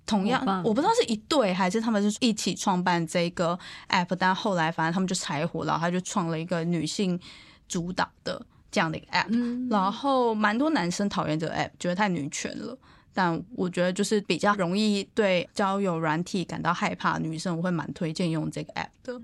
[0.06, 3.58] 同样，我不知道是一对还是他们是一起创办这个
[3.90, 7.20] app，但后来反正他们就柴火了，他就创了一个女性
[7.68, 12.78] 主导的这样的一个 app，、嗯然后蛮多男生讨厌这个 app，觉得太女权了。
[13.18, 19.20] 但我觉得就是比较容易对交友软体感到害怕女生，我会蛮推荐用这个 app 的。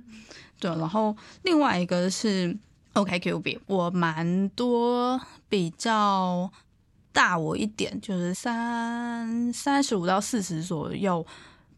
[0.58, 2.56] 对，然后另外一个是
[2.94, 6.50] OKQB，我蛮多比较
[7.12, 11.24] 大我一点，就是三三十五到四十左右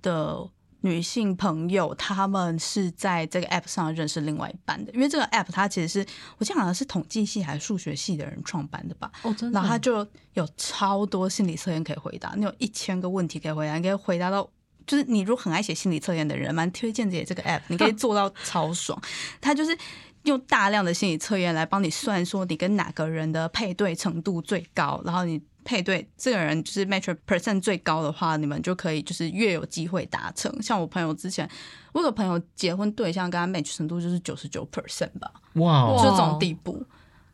[0.01, 0.49] 的
[0.81, 4.93] 女性朋友，她们是在这个 app 上认识另外一半的。
[4.93, 6.07] 因为这个 app 它其实是
[6.39, 9.11] 我记得好像是统计系还是数学系的人创办的吧。
[9.23, 14.49] 哦，真的，然后他就有超多心理测验可以回答，你有一千个问题可以回答，你可以回答到。
[14.87, 18.97] 就是你如果很爱写心理测验的人，蛮推荐这这个 app，你可以做到超爽。
[19.43, 19.77] 它就是
[20.23, 30.51] 用大量的心理测验来帮你算说你跟哪个人的配对程度最高，然后你配对这个人就是 match percent 最高的话，你们就可以就是越有机会达成。
[30.63, 31.47] 像我朋友之前，
[31.93, 36.83] 我有个朋友结婚对象跟他 match 程度就是九十九 percent 吧，哇这种地步。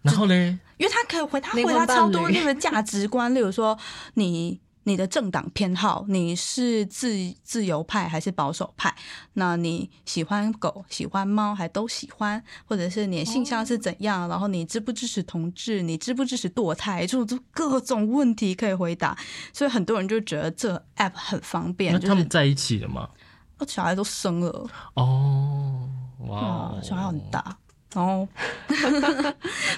[0.01, 3.79] 然后嘞，因为他可以回他回答超多那个价值观，例如说
[4.15, 7.09] 你你的政党偏好，你是自
[7.43, 8.95] 自由派还是保守派？
[9.35, 14.29] 那你喜欢狗、喜欢猫，还都喜欢，或者是你的性向是怎样？
[14.29, 15.83] 然后你支不支持同志？
[15.83, 17.07] 你支不支持堕胎？
[17.07, 19.17] 这种各种问题可以回答，
[19.53, 23.09] 所以很多人就觉得这 app 很方便，他们在一起了吗？
[23.59, 25.89] 哦小孩都生了，哦，
[26.27, 27.57] 哇小孩很大。
[27.95, 28.27] 然后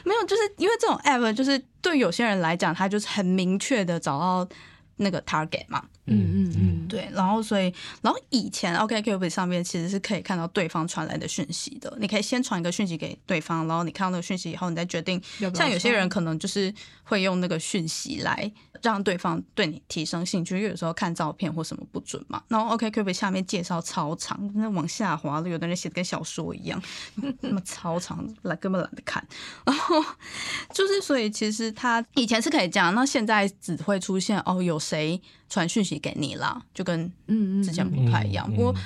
[0.04, 4.48] 没有，就是因为这种 app，就是对有些人来讲，他就是很明确的找到
[4.96, 5.84] 那个 target 嘛。
[6.06, 11.96] 嗯嗯嗯，对，然后所以，然后以前 OKCupid 上面其实是可以看到对方传来的讯息的。
[11.98, 15.20] 你可以先传一个讯息给对方，然后你看到那个讯息以后，你再决定。
[15.54, 16.72] 像有些人可能就是
[17.04, 18.52] 会用那个讯息来
[18.84, 22.40] 让对方对你提升兴趣，因为有时候看照片或什么不准嘛。
[22.48, 26.80] 然后 OK Cupid 下面介绍超长，那往下滑了，有的人写的跟小说一样，
[27.40, 29.26] 那么超长，来根本懒得看。
[29.64, 29.96] 然后
[30.72, 37.10] 就是，所以其实他以前是可以这样，那现在只会出现哦，有谁传讯息给你啦，就跟
[37.64, 38.48] 之前嗯不太一样。
[38.52, 38.82] 不过嗯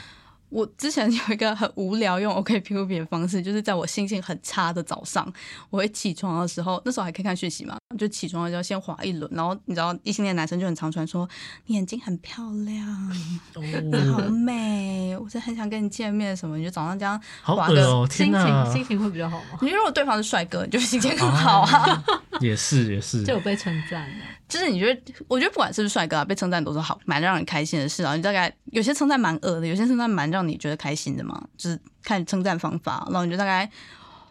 [0.50, 5.30] 我之前有一个很无聊用 OK P U P 的方式，就是在我心情很差的早上，
[5.70, 11.28] 我会起床的时候，那时候还可以看讯息嘛，就起床的时候先划一轮，然后你知道异性恋男生就很常传说
[11.66, 13.11] 你眼睛很漂亮，
[13.56, 17.87] 你好哦，美，我是很想跟你见面什么，你就早上这样好划个。
[17.87, 18.08] 哦！
[18.11, 19.58] 心哪情，心情会比较好吗？
[19.62, 22.04] 你如果对方是帅哥，你就心情很好啊。
[22.40, 28.16] 也是也是就，有被称赞的，就是你觉得，我觉得不管是不是帅哥啊，被称赞都是好，蛮让人开心的事啊。
[28.16, 31.46] 你大概有些称赞蛮恶的，有些称赞蛮让你觉得开心的嘛。
[31.56, 33.70] 就是看称赞方法，然后你就大概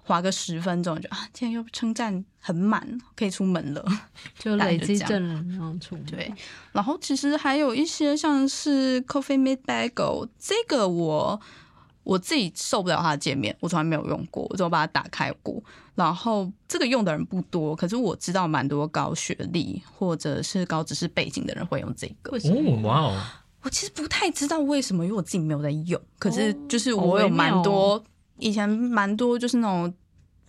[0.04, 3.86] 划个十分钟，就啊，今天又称赞很满，可以出门了。
[4.40, 6.06] 就累积正能量出门。
[6.06, 6.34] 对，
[6.72, 11.40] 然后其实还有一些像是 Coffee Mate Bagel，这个我
[12.08, 15.62] 我自己受不了它的界面，我从来没有用过，我只有把它打开过。
[15.94, 22.38] 然后这个用的人不多，可是我知道蛮多高学历或者是高知识背景的人会用这个。
[22.38, 23.22] 哦，哇哦，
[23.62, 26.02] 我其实不太知道为什么，因为我自己没有在用。
[26.18, 28.02] 可是就是我有蛮多、
[28.38, 29.94] 以前蛮多就是那种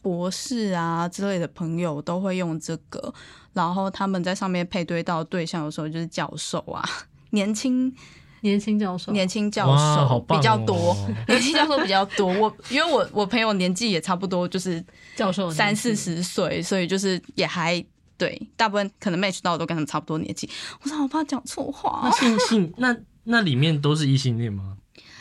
[0.01, 3.13] 博士啊之类的朋友都会用这个，
[3.53, 6.89] 然后他们在上面配对到对象，的时候就是教授啊，
[7.31, 7.93] 年轻
[8.41, 10.93] 年轻教授，年轻教授棒比较多。
[10.93, 14.85] 哦 年轻教授比较多，我因为我我朋友年纪也差不多，就是
[15.17, 17.85] 教授三四十岁，所以就是也还
[18.17, 20.49] 对，大部分可能 match 到的都跟他们差不多年纪。
[20.83, 24.77] 我说好怕讲错话那，性性那那里面都是异性恋吗？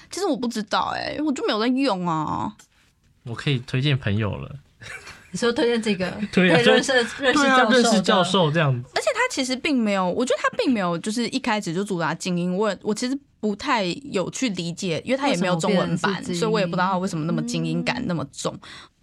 [0.10, 2.56] 其实我不知道哎、我就没有在用啊。
[3.24, 4.56] 我可以推荐朋友了，
[5.38, 12.58] 你说推荐这个，对认识认识教授，认识教授这样子，而且他其实并没有，我觉得他并没有就是一开始就主打精英。
[12.58, 18.60] 我我其实不太有去理解，因为他也没有中文版，所以我也不知道他为什么那么精英感那么重。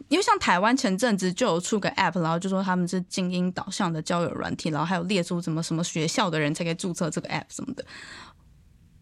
[0.08, 7.84] 因为像台湾前阵子就有出个 app，然后就说他们是精英导向的交友软体，然后还有列出什么什么学校的人才可以注册这个 app 什么的。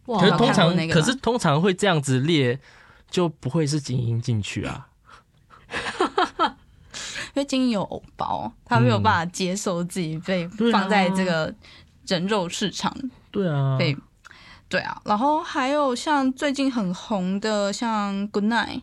[0.07, 2.61] 哇，可是通常那个可是通常会这样子列，
[3.11, 4.89] 就不会是精英进去啊。
[7.35, 11.55] 因为精英有偶包，他没有办法接受自己被放在这个
[12.07, 12.95] 人肉市场
[13.31, 13.97] 对啊，被。
[14.69, 18.81] 对啊，然后还有像最近很红的，像 Good Night，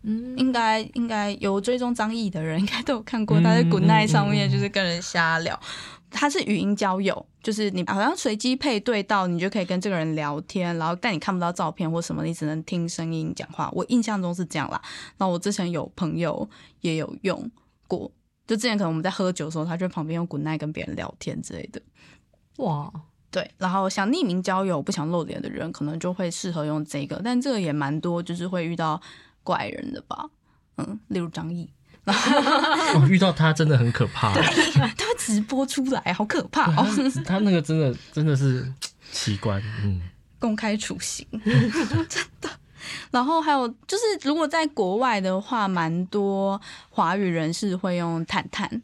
[0.00, 3.38] 嗯，应该应该有追踪张译的人，应该都有看过。
[3.38, 5.60] 嗯他在 Good Night 嗯上面就是跟人瞎聊，
[6.10, 13.68] 他是语音交友，就是你好像随机配对到，你就可以跟这个人聊天，然后但你看不到照片或什么，你只能听声音讲话。
[13.74, 14.80] 我印象中是这样啦。
[15.18, 16.48] 那我之前有朋友
[16.80, 17.50] 也有用
[17.88, 18.08] 过，
[18.46, 21.82] 就之前可能我们在喝酒的时候，他就在旁边用 Good Night 跟别人聊天之类的。
[22.58, 22.92] 哇，
[23.30, 29.00] 对，然后想匿名交友不想露脸的人，可能就会适合用这个，但这个也蛮多，就是会遇到
[29.42, 30.28] 怪人的吧，
[30.76, 31.68] 嗯，例如张译，
[32.06, 34.32] 哦，遇到他真的很可怕。
[34.34, 38.70] 他会直播出来，好可怕哦，他他那个真的真的是
[39.10, 40.00] 奇观，嗯，
[40.38, 41.26] 公开处刑，
[42.08, 42.50] 真的。
[43.10, 48.82] 然后还有就是，如果在国外的话，蛮多华语人士会用探探，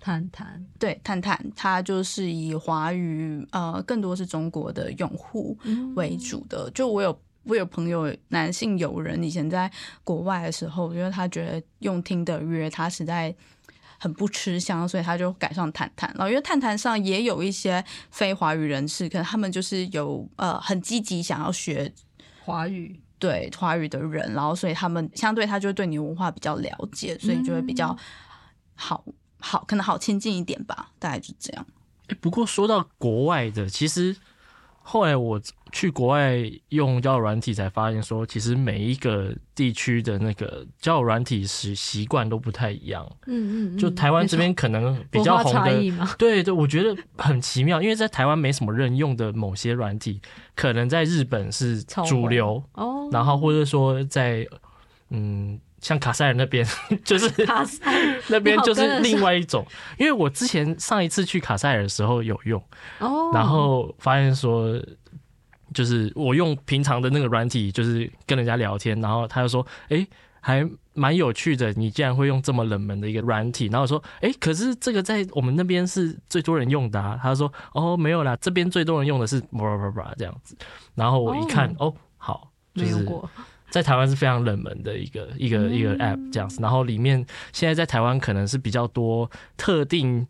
[0.00, 5.56] 探探，对，探探，它就是以华语呃更多是中国的用户
[5.94, 6.70] 为主的。
[6.72, 9.70] 就我有我有朋友男性友人，以前在
[10.04, 13.34] 国外的时候，因为他觉得用听的约他实在
[13.98, 16.08] 很不吃香，所以他就改上探探。
[16.16, 21.92] 然后因为探探上也有一些非华语人士，可能他们就是有呃很积极想要学
[22.44, 27.96] 华语，对华语的人，然后所以他们相对他就会对你文化比较了解，所以就会比较
[28.74, 29.04] 好
[29.38, 31.64] 好可能好亲近一点吧，大概就这样。
[32.08, 34.16] 欸不过说到国外的，其实
[34.82, 35.40] 后来我
[35.72, 43.10] 去国外用交友软体，才发现说，其实每一个地区的那个交友软体习习惯都不太一样。
[43.26, 50.20] 嗯嗯，就台湾这边可能比较红的，对对，我觉得很奇妙，因为在台湾没什么人用的某些软体，
[50.54, 54.46] 可能在日本是主流，哦，然后或者说在
[55.08, 56.66] 嗯，像卡塞尔那边
[57.02, 57.80] 就是卡塞
[58.28, 59.66] 那边就是另外一种，
[59.98, 62.62] 因为我之前上一次去卡塞尔的时候有用，
[62.98, 64.78] 哦，然后发现说。
[65.72, 70.06] 就是我用平常的那个软体，就是跟人家聊天，然后他就说：“哎、
[70.40, 80.56] 还蛮有趣的，你竟然会用这么冷门的一个软体。”然后我说：“哎、可是这个在我们那边是最多人用的啊。”他说：“哦，没有啦，这边最多人用的是叭叭叭叭这样子。”
[80.94, 83.06] 然后我一看，哦好，就是
[83.70, 90.26] 在台湾是非常冷门的一个一个一个 app 这样子，然后里面现在在台湾可能是比较多特定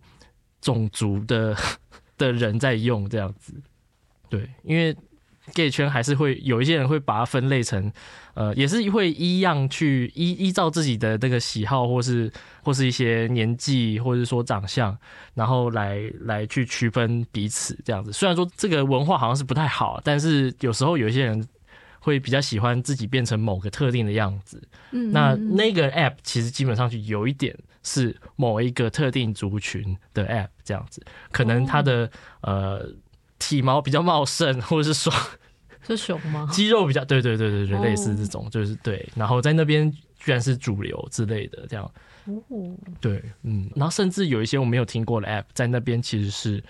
[0.61, 1.57] 种族的
[2.17, 3.53] 的人在用这样子。
[4.29, 4.97] 对，因为
[5.55, 7.93] gay 圈还是会有一些人会把它分类成，
[8.35, 12.31] 呃，也是会一样去依依照自己的那个喜好，或是
[12.63, 14.97] 或是一些年纪，或者说长相，
[15.35, 18.13] 然后来来去区分彼此这样子。
[18.13, 21.47] 虽然说这个文化好像是不太好，但是有时候有一些人
[21.99, 24.63] 会比较喜欢自己变成某个特定的样子。
[24.93, 31.03] 嗯那那个 app 其实基本上就有一点是某一个特定族群的 app 这样子，
[31.33, 32.09] 可能它的、
[32.43, 32.87] 呃
[33.51, 35.13] 体毛比较茂盛， 或者是说
[35.83, 36.49] 是熊吗？
[36.53, 41.91] 肌肉比较，对对对对对，哦类似这种就是对，然后在那边居然是主流之类的这样，
[42.27, 42.41] 哦，
[43.01, 46.63] 对，嗯，然后甚至有一些我没有听过的 app 在那边其实是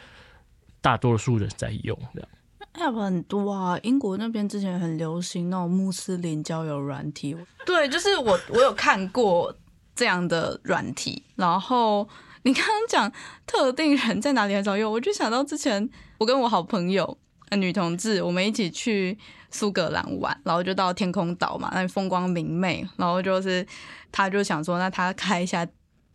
[0.80, 2.28] 大多数人在用这样。
[2.74, 9.54] app 很多啊，英国那边之前很流行那种穆斯林交友软体，对，就是我我有看过
[9.94, 11.22] 这样的软体。
[11.36, 12.08] 然后
[12.44, 13.12] 你刚刚讲
[13.46, 15.88] 特定人在哪里很少用，我就想到之前
[16.18, 17.16] 我跟我好朋友
[17.50, 19.16] 呃女同志，我们一起去
[19.50, 23.66] 苏格兰玩，然后就到天空岛嘛，那里风光明媚，然后就是
[24.10, 25.66] 他就想说，那他开一下。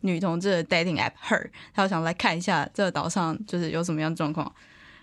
[0.02, 4.54] 女同志的 dating app Her，他就想来看一下这个岛上就是有什么样的状况，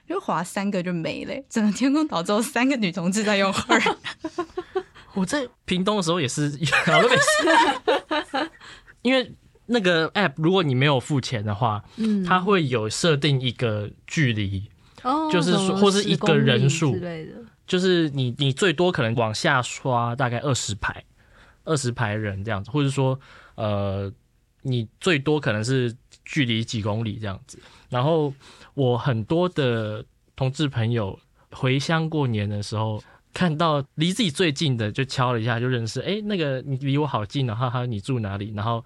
[0.07, 3.97] 就划三个就没了、整个天空岛只有三个女同志在用 Her，
[5.13, 6.49] 我在屏东的时候也是，
[9.03, 9.35] 因为
[9.67, 14.69] 那个 app 如果你没有付钱的话，嗯它会有设定一个距离，
[15.03, 17.31] 哦就是说或是一10公里个人数之类的。
[17.65, 21.03] 就是你你最多可能往下刷大概二十排，
[21.63, 23.19] 二十排人这样子，或者说
[23.55, 24.11] 呃，
[24.61, 27.57] 你最多可能是距离几公里这样子。
[27.89, 28.31] 然后
[28.75, 30.05] 我很多的
[30.35, 31.19] 同志朋友
[31.51, 33.03] 回乡过年的时候，
[33.33, 38.53] 看到离自己最近的就敲了一下就认识，哎、那个你离我好近哦，哈哈，你住哪里？
[38.55, 38.85] 然后。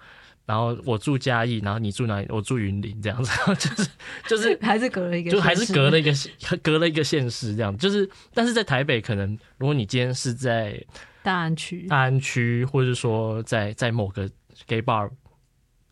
[0.50, 2.26] 然后我住嘉义，然后你住哪里？
[2.28, 3.90] 我住云林，这样子， 就是
[4.26, 6.12] 就是 还是隔了一个，就还是隔了一个
[6.60, 10.84] 隔了一个县市这样，就是但是在台北可能，如果你今天是在
[11.22, 14.28] 大安区，大安区，或者说在在某个
[14.66, 15.08] gay bar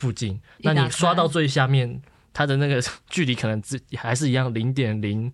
[0.01, 2.03] 附近，那你刷到最下面，
[2.33, 5.33] 它的那个 距离可能只还是一样零点零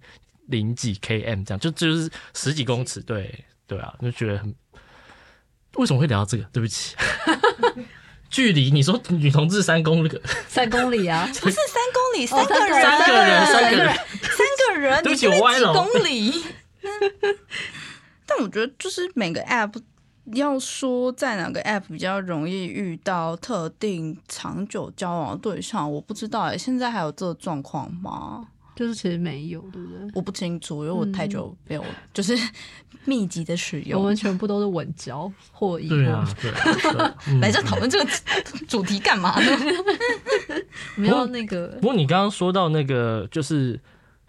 [0.48, 4.54] 零几 km 这样，就就是十几公尺，对对啊，就觉得很
[5.78, 6.44] 为什么会聊到这个？
[6.52, 6.94] 对不起。
[8.34, 13.94] 距离，你说女同志三公里，三公里啊， 不是三公里，哦三个人，三个人三个人
[14.26, 16.44] 三个人，对不起你这边我歪了几公里。
[18.26, 19.72] 但我觉得就是每个 app
[20.32, 28.48] 要说在哪个 app 比较容易遇到特定长久交往的对象，我不知道哎、现在还有这个状况吗？
[28.76, 30.10] 就是其实没有，对不对？
[30.14, 32.36] 我不清楚，因为我太久没有 就是
[33.04, 34.00] 密集的使用。
[34.00, 38.10] 我们全部都是稳交或疑惑，对啊，对啊，对啊嗯来这讨论这个
[38.66, 39.58] 主题干嘛呢？
[40.96, 43.78] 没有那个不过你刚刚说到那个，就是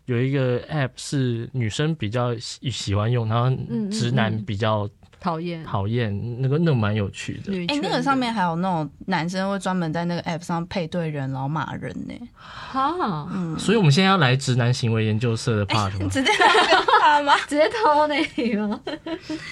[0.06, 4.88] 有一个 app 是女生比较喜喜欢用，然后嗯直男比较
[5.26, 7.52] 讨厌讨厌，那个那个蛮有趣的。
[7.68, 16.08] 哎、那个上面还有那种男生会专门在那个 app 上配对人，然后骂人呢、哈，所以我们现在要来直男行为研究社的 part 吗？
[16.12, 16.32] 直接
[17.02, 17.34] 他吗？
[17.50, 18.80] 直接偷那个吗？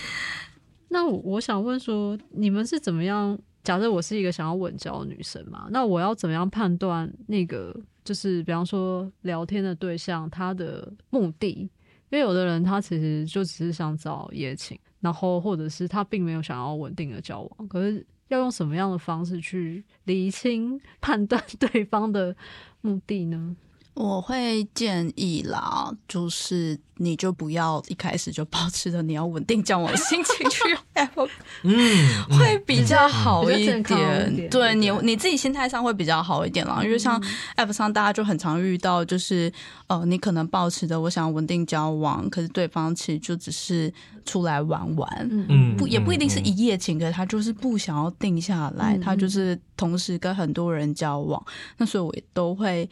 [0.89, 3.35] 那我我想问说，你们是怎么样？
[3.63, 11.67] 假设我是一个想要稳交的女生嘛，那我要怎么样判断那个就是比方说聊天的对象他的目的？
[12.11, 22.33] 因为有的人他其实就只是想找一夜情，然后或者是他并没有想要稳定的交往，可是要用什么样的方式去厘清判断 对方的
[22.79, 23.55] 目的呢？
[23.93, 31.29] 我会建议啦，就是你就不要一开始就保持着你要稳定交往的心情去用 app，
[31.61, 36.81] 嗯，嗯会比较好一点对你，你自己心态上会比较好一点啦。
[36.83, 37.21] 因为像
[37.55, 39.51] app 上大家就很常遇到，就是
[39.87, 43.93] 呃，你可能保持着我想稳定交往，可是对方其实就只是
[44.25, 51.43] 出来玩玩，嗯嗯不也不一定是嗯一夜情，可是他就是不想要定下来，嗯他就是同时跟很多人交往。
[51.77, 52.89] 那所以我也都会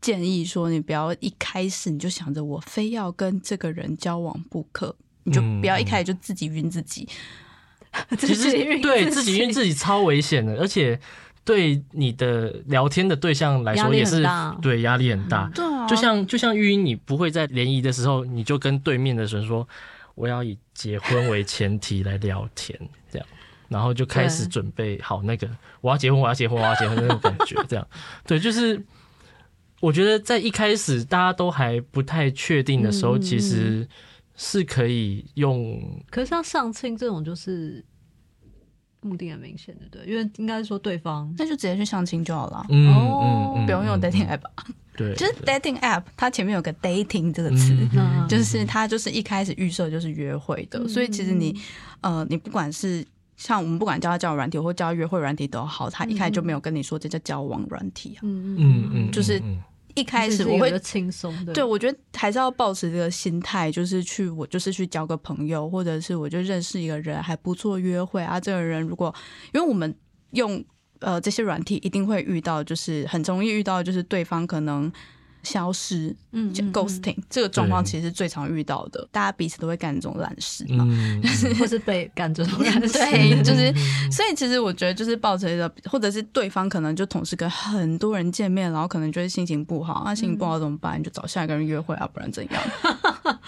[0.00, 4.94] 建议说，你不要一开始你就想着我非要跟这个人交往不可，
[5.24, 7.08] 你就嗯不要一开始就自己晕自己。
[8.18, 11.00] 其实对自己晕自己超危险的，而且
[11.42, 14.22] 对你的聊天的对象来说也是
[14.60, 15.50] 对压力很大。
[15.54, 19.66] 对啊，就像就像玉英，你不会在联谊的时候，你就跟对面的人说
[20.14, 22.78] 我要以结婚为前提来聊天，
[23.10, 23.26] 这样，
[23.68, 24.50] 然后就开始对。
[24.50, 25.48] 准备好那个
[25.80, 27.88] 我要结婚，我要结婚，我要结婚那种感觉，这样，
[28.26, 28.80] 对，就是
[29.80, 33.86] 我觉得在一开始大家都还不太确定的时候，其实
[34.34, 37.84] 是可以用可是像相亲这种，就是
[39.00, 43.54] 目的很明显的，对，因为应该说对方那就直接去相亲就好了，嗯哦。
[43.56, 44.66] 嗯嗯，不用用嗯 dating app 啊。
[44.96, 51.54] 对，就是 dating app，它前面有个 dating 这个词，嗯就是它就是一开始预设就是约会的，所以其实你
[52.00, 53.06] 呃，你不管是
[53.36, 58.20] 像我们不管叫它交友软体或叫它约会软体都好，它一开始就没有跟你说这叫交往软体啊。
[58.24, 59.62] 嗯嗯嗯，就是嗯
[59.98, 68.38] 一开始我会就轻松的，对，我觉得还是要保持这个心态，就是去我就是去交个朋友，或者是我就认识一个人还不错约会啊。
[68.38, 69.14] 这个人如果
[69.52, 69.94] 因为我们
[70.30, 70.64] 用
[71.00, 74.90] 呃这些软体，一定会遇到，就是很容易遇到，就是对方可能
[75.48, 79.08] 消失，嗯就 ghosting 这个状况，其实是最常遇到的。
[79.10, 80.84] 大家彼此都会干这种烂事 嘛。
[80.90, 83.72] 嗯，嗯或是被赶着对对，就是，
[84.12, 91.00] 所以其实我觉得就是抱着一个，或者是对方可能就同时跟很多人见面，然后可能就会心情不好，那、心情不好怎么办？
[91.00, 92.62] 你就找下一个人约会啊，不然怎样？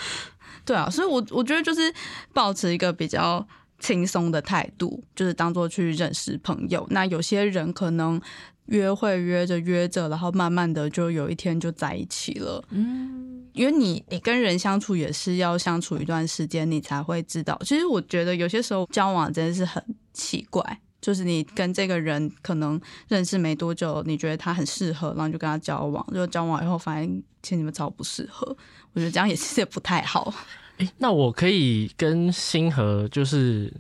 [0.65, 1.93] 对啊，所以我我觉得就是
[2.33, 3.45] 保持一个比较
[3.79, 6.87] 轻松的态度，就是当做去认识朋友。
[6.91, 8.21] 那有些人可能
[8.67, 12.63] 约会约着约着，然后慢慢的就有一天就在一起了。
[12.71, 17.61] 嗯，因为你你跟人相处也是要相处一段时间，你才会知道。
[17.65, 19.83] 其实我觉得有些时候交往真的是很
[20.13, 28.57] 奇怪，就是你跟这个人可能认识没多久，你觉得他很适合，然后你就跟他交往，就交往以后发现其实你们超不适合。
[28.93, 30.33] 我觉得这样也是也不太好。
[30.79, 33.73] 诶那我可以跟星河就是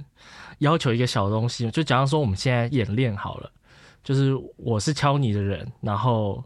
[0.58, 3.50] 要求一个小东西，就假如说我们现在演练好了，
[4.02, 6.42] 就是我是敲你的人，然后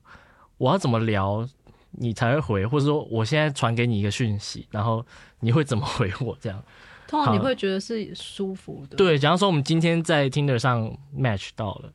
[0.58, 1.48] 我要怎么聊
[1.92, 5.04] 你才会回，或者说我现在传给你一个讯息，然后
[5.40, 6.62] 你会怎么回我这样？
[7.06, 11.92] 通常你会觉得是舒服的，，对，假如说我们今天在 Tinder 上 match 到了，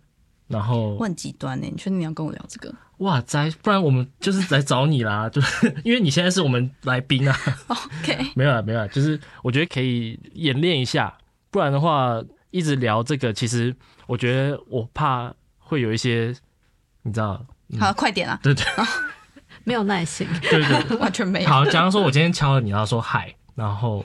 [0.47, 7.35] 然后我很极端呢、你确定你要跟我聊这个哇塞，不然我们就是来找你啦， 就是因为你现在是我们来宾啊。
[8.01, 11.17] OK，没有了，没有了，就是我觉得可以演练一下，
[11.49, 15.33] 不然的话一直聊这个，其实我觉得我怕
[15.69, 16.35] 会有一些，
[17.03, 18.39] 你知道，嗯好，快点啊！
[18.41, 18.65] 对对
[19.63, 20.27] 没有耐心。
[20.41, 20.97] 对对。
[20.97, 21.47] 完全没有。
[21.47, 24.03] 好，假如说我今天敲了你，然后说嗨，然后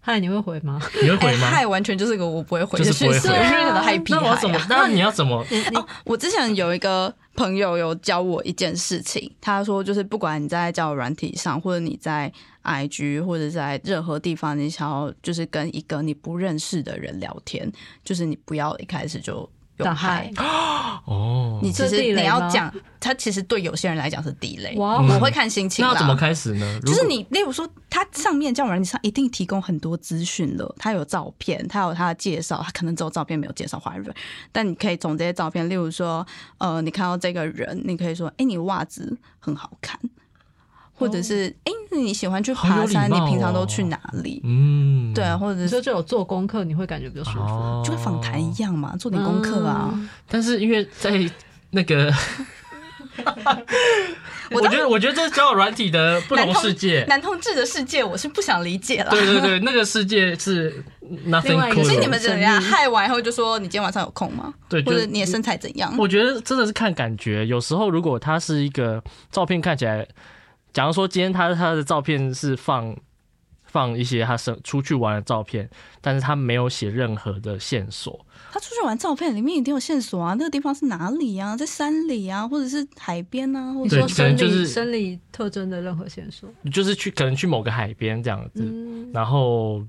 [0.00, 0.78] 嗨，你会回吗？
[0.82, 1.48] 哎，你会回吗？
[1.50, 4.60] 嗨，完全就是个我不会回就是的讯息，不会回因嗨屁那我怎么？
[4.68, 5.42] 那你要怎么？
[5.74, 12.30] 哦，我之前有一个朋友有教我一件事情，他说就是不管你在交友软体上，或者你在
[12.64, 17.70] IG 或者在任何地方，你想要就是跟一个你不认识的人聊天，
[18.04, 19.48] 就是你不要一开始就
[19.78, 20.44] 用打嗨嗨，
[21.04, 24.74] 哦，你其这实你要讲，他其实对有些人来讲是地雷。
[24.76, 25.84] 哇我会看心情。
[25.84, 26.80] 那要怎么开始呢？
[26.84, 34.12] 就是你，例如说，它上面交友软件上一定提供很多资讯了，它有照片，它有它的介绍，它可能只有照片没有介绍 whatever，
[34.50, 36.26] 但你可以从这些照片，例如说，
[36.58, 39.98] 呃，你看到这个人，你可以说，哎、你袜子很好看，
[40.98, 44.40] 或者是，哎、你喜欢去爬山，你平常都哦去哪里？
[44.44, 47.44] 嗯，对啊，或者说就有做功课，你会感觉比较舒服。
[47.44, 49.90] 哦就跟访谈一样嘛，做点功课啊。
[49.92, 51.12] 嗯但是因为在
[51.70, 52.12] 那个，
[54.50, 57.04] 我我觉得我觉得这是交友软体的不同世界。
[57.08, 59.10] 男同志的世界，我是不想理解了。
[59.10, 60.82] 对对对，那个世界是
[61.28, 62.00] nothing 另外一个以的。
[62.00, 62.60] 你们怎样？
[62.60, 64.52] 害完以后就说你今天晚上有空吗？
[64.68, 65.94] 对，就或者你的身材怎样？
[65.98, 70.06] 我觉得真的是看感觉，有时候如果他是一个照片看起来，
[70.76, 72.94] 假如说今天他他的照片是放
[73.64, 75.70] 放一些他生出去玩的照片，
[76.02, 81.56] 但是他没有写任何的线索，他出去玩照片里面一定有线索啊，那个地方是哪里啊？
[81.56, 89.82] 在山里啊，或者是海边啊，或者你说生理就是生理特征的任何线索，就是去可能去某个海边这样子，嗯，然后。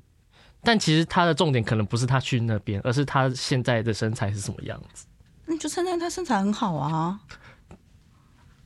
[0.64, 5.06] 但其实他的重点可能不是他去那边，而是他现在的身材是什么样子。
[5.46, 7.20] 那你就称赞他身材很好啊。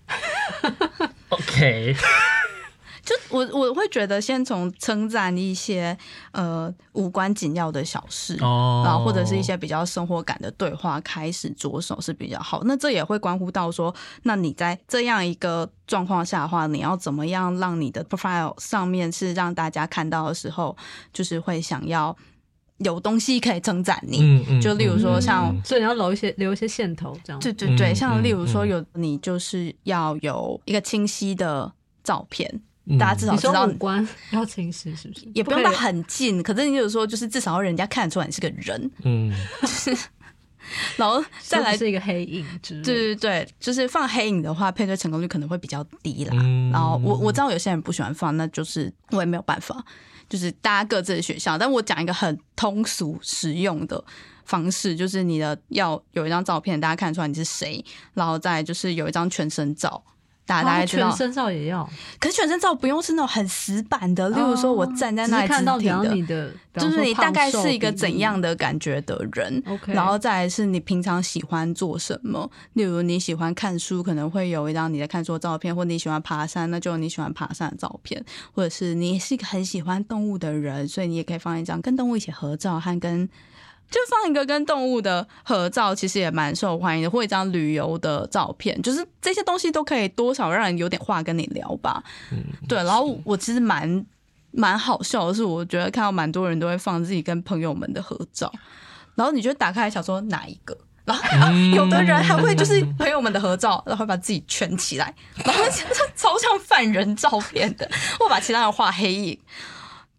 [1.31, 1.95] OK，
[3.03, 5.97] 就我我会觉得先从称赞一些
[6.33, 8.37] 呃无关紧要的小事。
[8.41, 20.75] 哦然后或者是一些比较生活感的对话开始着手是比较好，那这也会关乎到说，那你在这样一个状况下的话，你要怎么样让你的 profile 上面是让大家看到的时候，
[21.13, 22.15] 就是会想要
[22.83, 27.39] 有东西可以称赞你，嗯嗯就例如说嗯像嗯所以你要留一些留一些线头，这样。
[27.39, 28.69] 对对对，像例如说嗯。
[28.69, 31.71] 有你就是要有一个清晰的
[32.03, 32.49] 照片，
[32.85, 32.97] 嗯。
[32.97, 35.27] 大家至少知道五官要清晰，是不是？
[35.33, 39.33] 也不用到很近，可是你有时候就是至少要人家看得出来你是个人，嗯。
[40.95, 42.45] 然后再来是一个黑影。
[42.61, 46.31] 对对对，就是放黑影的话，配对成功率可能会比较低啦。
[46.39, 46.71] 嗯。
[46.71, 49.83] 然后我我知道有些人不喜欢放，那就是我也没有办法，
[50.31, 51.57] 就是大家各自的学校。
[51.57, 54.01] 但我讲一个很通俗实用的
[54.45, 60.01] 方式，就是你的要有一张照片，大家看出来你是谁，然后再就是有一张全身照。
[60.51, 61.17] 大家大概知道全。
[61.17, 61.89] 身照也要，
[62.19, 69.63] 可是全身照不用是那种很死板的，例如说我站在那里只看到你，的，就是你大概是一个怎样的感觉的人。
[69.65, 78.21] ？OK，然后再来是你平常喜欢做什么，例如你喜欢看书，可能会有一张你在看书的照片；或你喜欢爬山，那就有你喜欢爬山的照片；
[78.53, 83.29] 或者是你是一个很喜欢动物的人，所以你也可以放一张跟动物一起合照和跟。
[83.91, 92.01] 就放一个跟动物的合照，其实也蛮受欢迎的，或一张旅游的照片，就是这些东西都可以多少让人有点话跟你聊吧。
[92.69, 94.05] 对，然后我其实蛮
[94.51, 98.49] 蛮好笑的是，我觉得看到蛮多人都会放自己跟朋友们的合照，
[99.15, 105.13] 然后你就打开来想说哪一个，然后、啊 有的人还会就是朋友们的合照，然后会把自己圈起来，
[105.43, 109.37] 然后就是超像犯人照片的，或把其他人画黑影。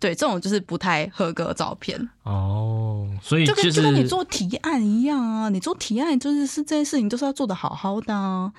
[0.02, 5.48] 对，这种就是不太合格的照片，哦，所以就跟是就跟你做提案一样啊！
[5.48, 8.52] 你做提案就是是这件事情都是要做的好好的啊。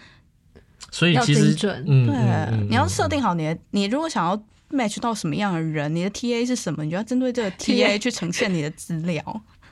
[0.90, 9.22] 所以其实精准嗯，对，你要设定好你的，你如果想要 match 到什么样的人，你的 TA 是什么，你就要针对这个 TA 去呈现你的资料。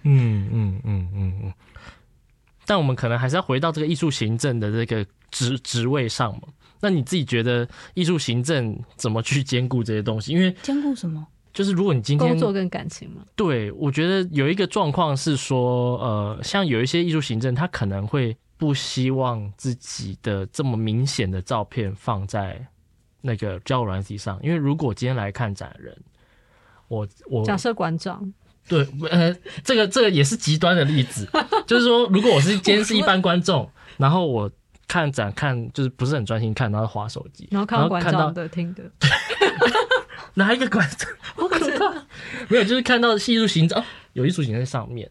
[0.04, 1.54] 嗯嗯嗯嗯嗯。
[2.66, 6.50] 但我们可能还是要回到这个艺术行政的这个职职位上嘛。
[6.82, 10.34] 那你自己觉得艺术行政怎么去兼顾这些东西？
[10.34, 11.26] 因为兼顾什么？
[11.54, 22.66] 就是如果你今天工作跟感情嘛，对，我觉得有一个状况是说，呃，像有一些艺术行政，他可能会不希望自己的这么明显的照片放在
[23.22, 25.96] 那个交友软体上，因为如果今天来看展人，
[26.88, 28.34] 我我假设馆长，
[28.68, 31.28] 对， 呃，这个这个也是极端的例子，
[31.68, 34.50] 就是说，如果我是今天是一般观众，然后我
[34.88, 38.84] 看展看就是不是很专心看，然后划手机，然后看到馆看到长的听的，
[40.36, 41.06] 哪一个管子？
[41.36, 42.06] 好可怕！
[42.50, 45.10] 没有，就是看到艺术行政哦，有艺术行政在上面，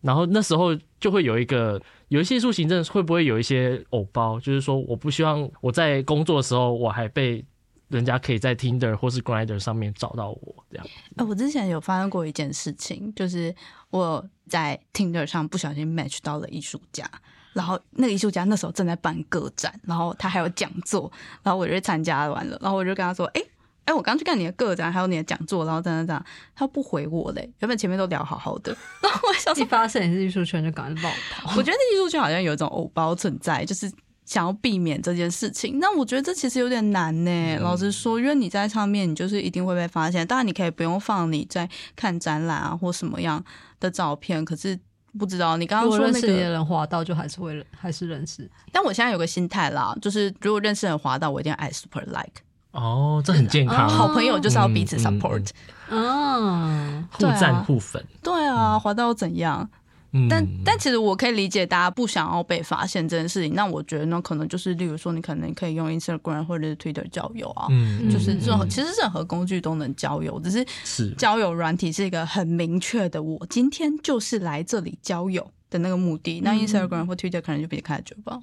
[0.00, 7.44] 然后那时候就会有一个，有一些艺术行政会不会有一些偶包，就是说我不希望我在工作的时候我还被
[7.88, 10.86] 人家可以在 Tinder 或是 Grinder 上面找到我这样。
[11.16, 13.54] 哎、我之前有发生过一件事情，就是
[13.90, 17.08] 我在 Tinder 上不小心 match 到了艺术家，
[17.52, 21.10] 然后那个艺术家那时候正在办个展，然后他还有讲座，
[21.42, 23.42] 然后我就去参加完了，然后我就跟他说，哎、
[23.84, 26.24] 哎、我刚去看你的个展，还有你的讲座，然后这样这样，
[26.54, 31.56] 他不回我嘞，原本前面都聊好好的， 然后我想说一，发现你是艺术圈就赶快爆跑。
[31.56, 33.90] 我觉得艺术圈好像有一种偶包存在，就是
[34.24, 35.78] 想要避免这件事情。
[35.80, 37.58] 那我觉得这其实有点难呢。
[37.60, 40.24] 老实说，因为你在上面，你就是一定会被发现。
[40.26, 43.44] 当然，你可以不用放你在看展览啊或什么样
[43.80, 44.78] 的照片，可是
[45.18, 46.50] 不知道你刚刚说那认识你的个。
[46.50, 48.48] 人滑到，就还是会还是认识。
[48.70, 52.42] 但我现在有个心态啦，就是如果认识人滑到，我一定要爱 super like。
[52.72, 55.48] 哦，这很健康，好朋友就是要彼此 support。
[55.88, 58.04] 嗯，互赞互粉。
[58.22, 59.68] 对啊，滑到又怎样？
[60.14, 63.54] 嗯，但但其实我可以理解大家不想要被发现这件事情。
[63.54, 76.40] 那我觉得呢，可能就是例如说，你可能可以用 Instagram 或者是 Twitter 交友啊，嗯就是任何嗯其实任何工具都能交友，只是是交友软体是一个很明确的，我今天就是来这里交友的那个目的。
[76.42, 78.38] 那 Instagram 或 Twitter 可能就比你开得久吧。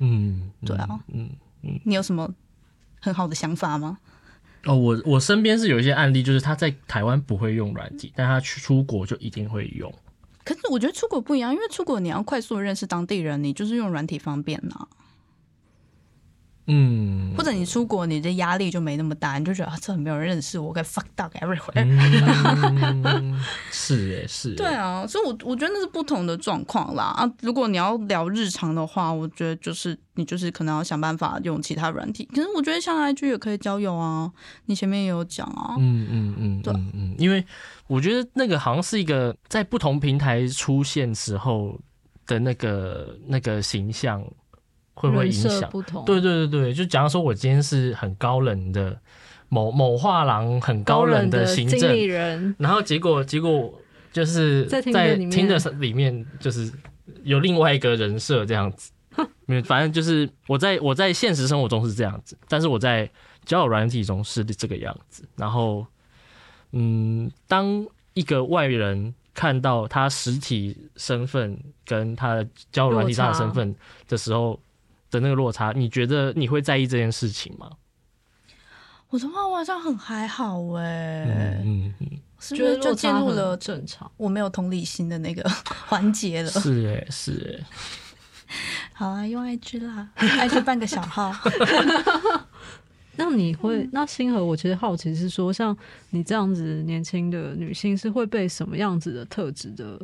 [0.00, 1.30] 嗯，对啊嗯
[1.62, 1.80] 嗯。
[1.84, 2.28] 你有什么
[3.00, 3.98] 很好的想法吗？
[4.64, 9.92] 哦，我我身边是有一些案例，就是他在台湾不会用软体，但他去出国就一定会用。
[10.44, 14.86] 可是我觉得出国不一样，因为出国你要快速认识当地人，你就是用软体方便呐、
[16.70, 21.84] 嗯，或者你出国你的压力就没那么大，你就觉得啊，这没有人认识我，我该 fuck up everywhere。
[21.84, 23.40] 嗯
[23.70, 27.30] 是哎，是 对啊，所以我我觉得那是不同的状况啦啊。
[27.42, 32.24] 如果你要聊日常的话，我觉得就是你就是可能要想办法用其他软体。
[32.34, 34.30] 可是我觉得像 IG 也可以交友啊，
[34.66, 35.74] 你前面也有讲啊。
[35.78, 37.44] 嗯嗯嗯，对嗯嗯，因为
[37.86, 41.78] 我觉得那个好像是一个在不同平台出现时候
[42.26, 44.22] 的那个那个形象
[44.94, 45.70] 会不会影响？
[45.70, 48.98] 不同，对对对对，就假如说我今天是很高冷的
[49.48, 53.72] 某某画廊很高冷的行政经理，人，然后结果结果
[54.12, 54.92] 就是在听
[55.48, 56.70] 的里面就是
[57.24, 58.90] 有另外一个人设这样子，
[59.46, 63.10] 没有，反正就是我在我在现实生活中是这样子，但是我在
[63.44, 65.24] 交友软体中是这个样子。
[65.36, 65.86] 然后，
[66.72, 73.74] 嗯，当一个外人看到他实体身份跟他的交友软体上的身份
[74.06, 74.60] 的时候
[75.10, 77.70] 的那个落差，你觉得你会在意这件事情吗？
[79.10, 82.08] 我的话，我好像很还好哎、嗯嗯嗯，
[82.38, 84.08] 是不是就进入了正常。
[84.16, 85.42] 我没有同理心的那个
[85.88, 86.48] 环节了？
[86.50, 87.64] 是诶、是诶、
[88.94, 91.34] 好啊，用 IG 啦，IG 办 个小号。
[93.16, 95.76] 那你会，那星河，我其实好奇是说，像
[96.10, 100.00] 你这样子年轻的女性，是会被什么样子的特质的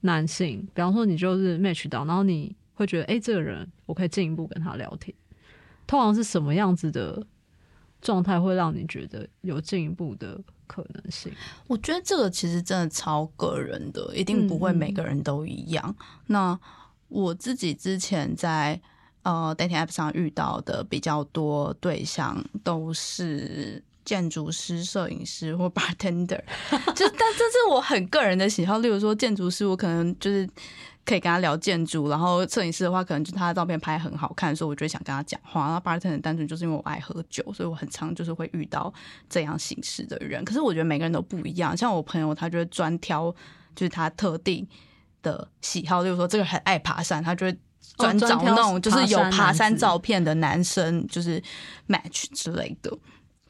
[0.00, 0.68] 男性？
[0.74, 5.12] 比方说，你就是 match 到，然后你会觉得，哎、这个人我可以进一步跟他聊天，
[5.84, 7.26] 通常是什么样子的
[8.00, 11.32] 状态会让你觉得有进一步的可能性？
[11.66, 15.94] 我觉得这个其实真的超个人的，一定不会每个人都一样。
[16.28, 16.58] 那
[17.08, 18.80] 我自己之前在
[19.22, 23.82] 呃 dating app 上遇到的比较多对象都是。
[24.04, 26.40] 建筑师、摄影师或 bartender，
[26.96, 28.78] 就但这是我很个人的喜好。
[28.78, 30.48] 例如说，建筑师我可能就是
[31.08, 35.64] 可以跟他聊建筑，然后摄影师的话，可能就他的照片拍很好看，所以我就想跟他讲话。
[35.64, 38.92] 然后 Barton 单纯就是因为我爱喝酒，所以我很常就是会遇到
[39.26, 40.44] 这样形式的人。
[40.44, 43.34] 可是我觉得每个人都不一样，像我朋友，他就会专挑
[43.74, 44.68] 就是他特定
[45.22, 47.58] 的喜好，例如说这个很爱爬山，他就会
[47.96, 51.42] 专找那种就是有爬山照片的男生，就是
[51.88, 52.94] match 之类的。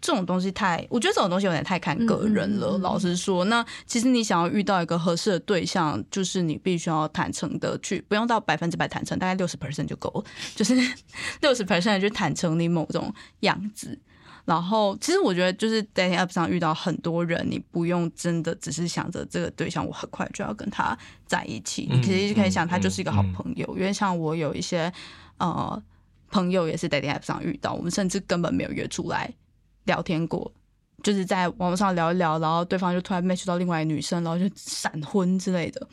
[0.01, 2.79] 这种东西太，我觉得这种东西有点太看个人了。
[2.79, 10.25] 老实说，那其实你想要遇到一个合适的对象，就是你必须要坦诚的去，不用到百分之百坦诚，大概六十 percent 就够了。
[10.55, 10.75] 就是
[11.43, 13.99] 六十 percent 去坦诚你某种样子。
[14.45, 20.97] 然后，其实我觉得就是 dating app 上遇到很多人，你不用真的只是想着这个对象，我很快就要跟他
[21.27, 21.87] 在一起。
[21.93, 23.67] 你其实可以想，他就是一个好朋友。
[23.77, 24.91] 因为像我有一些
[25.37, 25.83] 呃
[26.31, 29.31] 朋友也是 dating app 上遇到，我们甚至根本没有约出来。
[29.89, 30.53] 聊天过，
[31.03, 35.85] 就是在网络上聊一聊，然后对方就突然 match 到另外一个女生，然后就闪婚之类的。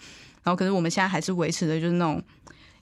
[0.43, 2.21] 然后可是我们现在还是维持的就是那种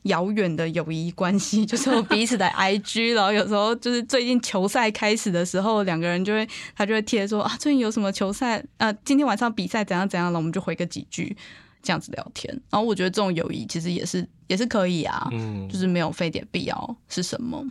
[0.03, 3.13] 遥远的友谊关系， 就是彼此的 IG。
[3.13, 6.45] 然后有时候就是最近球赛开始的时候，两个人就会
[6.75, 8.91] 他就会贴说啊，最近有什么球赛啊？
[9.05, 10.37] 今天晚上比赛怎样怎样了？
[10.37, 11.33] 我们就回个几句
[11.81, 12.53] 这样子聊天。
[12.69, 17.65] 然后我觉得这种友谊其实也是也是可以啊，嗯，就是没有非得必要是什么。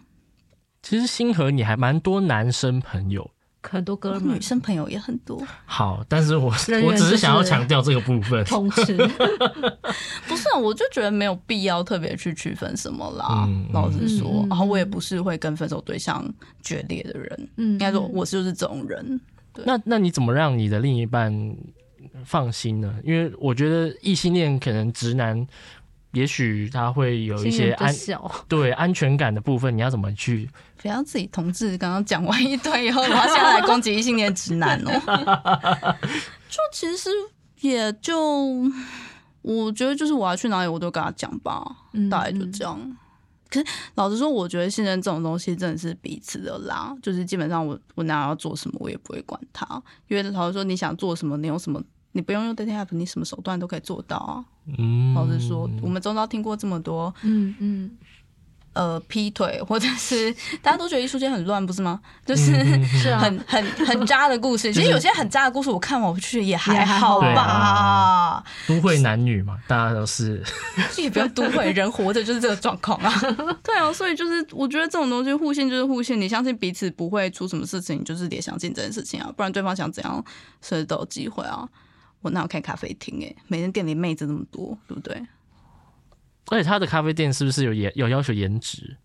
[0.82, 3.30] 其实星河你还蛮多男生朋友，
[3.62, 5.40] 很多哥们，女生朋友也很多。
[5.64, 6.52] 好，但是我
[6.84, 8.44] 我只是想要强调这个部分。
[8.44, 8.96] 同时，
[10.26, 13.48] 不是，我就觉得没有必要特别去区分什么啦。
[13.72, 16.28] 老实说，然后我也不是会跟分手对象
[16.60, 17.48] 决裂的人。
[17.56, 19.20] 嗯，应该说我就是这种人。
[19.64, 21.32] 那那你怎么让你的另一半
[22.24, 22.92] 放心呢？
[23.04, 25.46] 因为我觉得异性恋可能直男。
[26.12, 27.94] 也许他会有一些安
[28.48, 30.48] 对安全感的部分，你要怎么去？
[30.82, 34.90] 不要自己同志刚刚讲完一堆以后，然后现在来攻击异性恋直男哦。
[36.50, 37.08] 就其实
[37.60, 38.18] 也就，
[39.42, 41.64] 我觉得就是我要去哪里，我都跟他讲吧，
[42.10, 42.96] 大概就这样。
[43.48, 46.94] 可是老实说，我觉得信任这种东西真的是彼此的啦。
[47.02, 51.82] 就是基本上我我哪要做什么，我也不会管他，因为老实说，你想做什么，你有什么。
[52.12, 54.44] 你不用用 dating app，你什么手段都可以做到啊。
[54.78, 57.90] 嗯，老实说，我们周遭听过这么多，嗯嗯，
[58.74, 60.32] 呃，劈腿或者是
[60.62, 62.00] 大家都觉得艺术界很乱，不是吗？
[62.24, 62.52] 就是
[63.18, 64.72] 很很很渣的故事。
[64.72, 68.44] 其实有些很渣的故事，我看完去也还好吧。
[68.68, 70.42] 都会男女嘛，大家都是。
[70.96, 73.12] 也不要都会，人活着就是这个状况啊。
[73.64, 80.24] 对啊，所以就是我觉得这种东西互信就是互信，你相信彼此不会出什么事情，就是得相信这件事情啊，不然对方想怎样，
[80.60, 81.68] 随时都有机会啊。
[82.22, 83.34] 我哪有开咖啡厅哎？
[83.48, 85.26] 每天店里妹子那么多，对不对？
[86.50, 88.96] 而且他的咖啡店是不是有颜有要求颜值？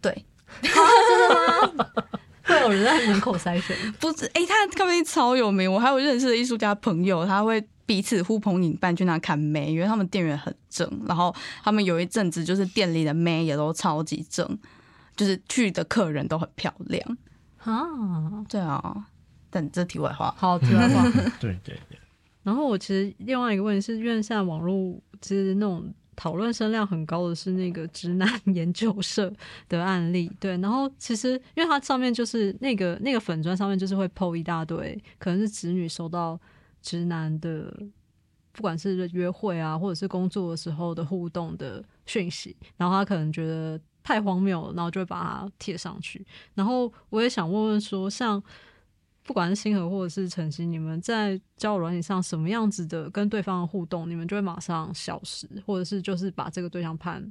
[0.00, 0.24] 对，
[0.62, 1.86] 真的吗？
[2.44, 3.76] 会有人在门口筛选？
[4.00, 14.58] 不是，哎，他咖啡店超有名，我还有认识的艺术家朋友，他会彼此呼朋引伴去那看妹，因为他们店员很正，然后他们有一阵子就是店里的妹也都超级正，
[15.14, 17.18] 就是去的客人都很漂亮
[17.58, 19.06] 啊，对啊。
[19.50, 21.02] 但这题外话，好题外话，
[21.40, 21.98] 对对对。
[22.42, 29.30] 然后我其实另外一个问题是，因为现在网络其实那种讨论声量很高的是那个直男研究社
[29.68, 30.56] 的案例，对。
[30.58, 36.40] 然后其实因为它上面就是那个那个粉砖上面就是会 PO 一大堆，可能是子女收到
[36.80, 37.70] 直男的，
[38.52, 46.26] 不管是约会啊，或者是工作的时候的互动的讯息，然后他可能觉得太荒谬了，然后就会把它贴上去。
[46.54, 48.42] 然后我也想问问说，像。
[49.28, 57.30] 不管是星河或者是晨曦，你们在交友软件上什么样子的跟对方的互动，你们就会马上消失，或者是就是把这个对象判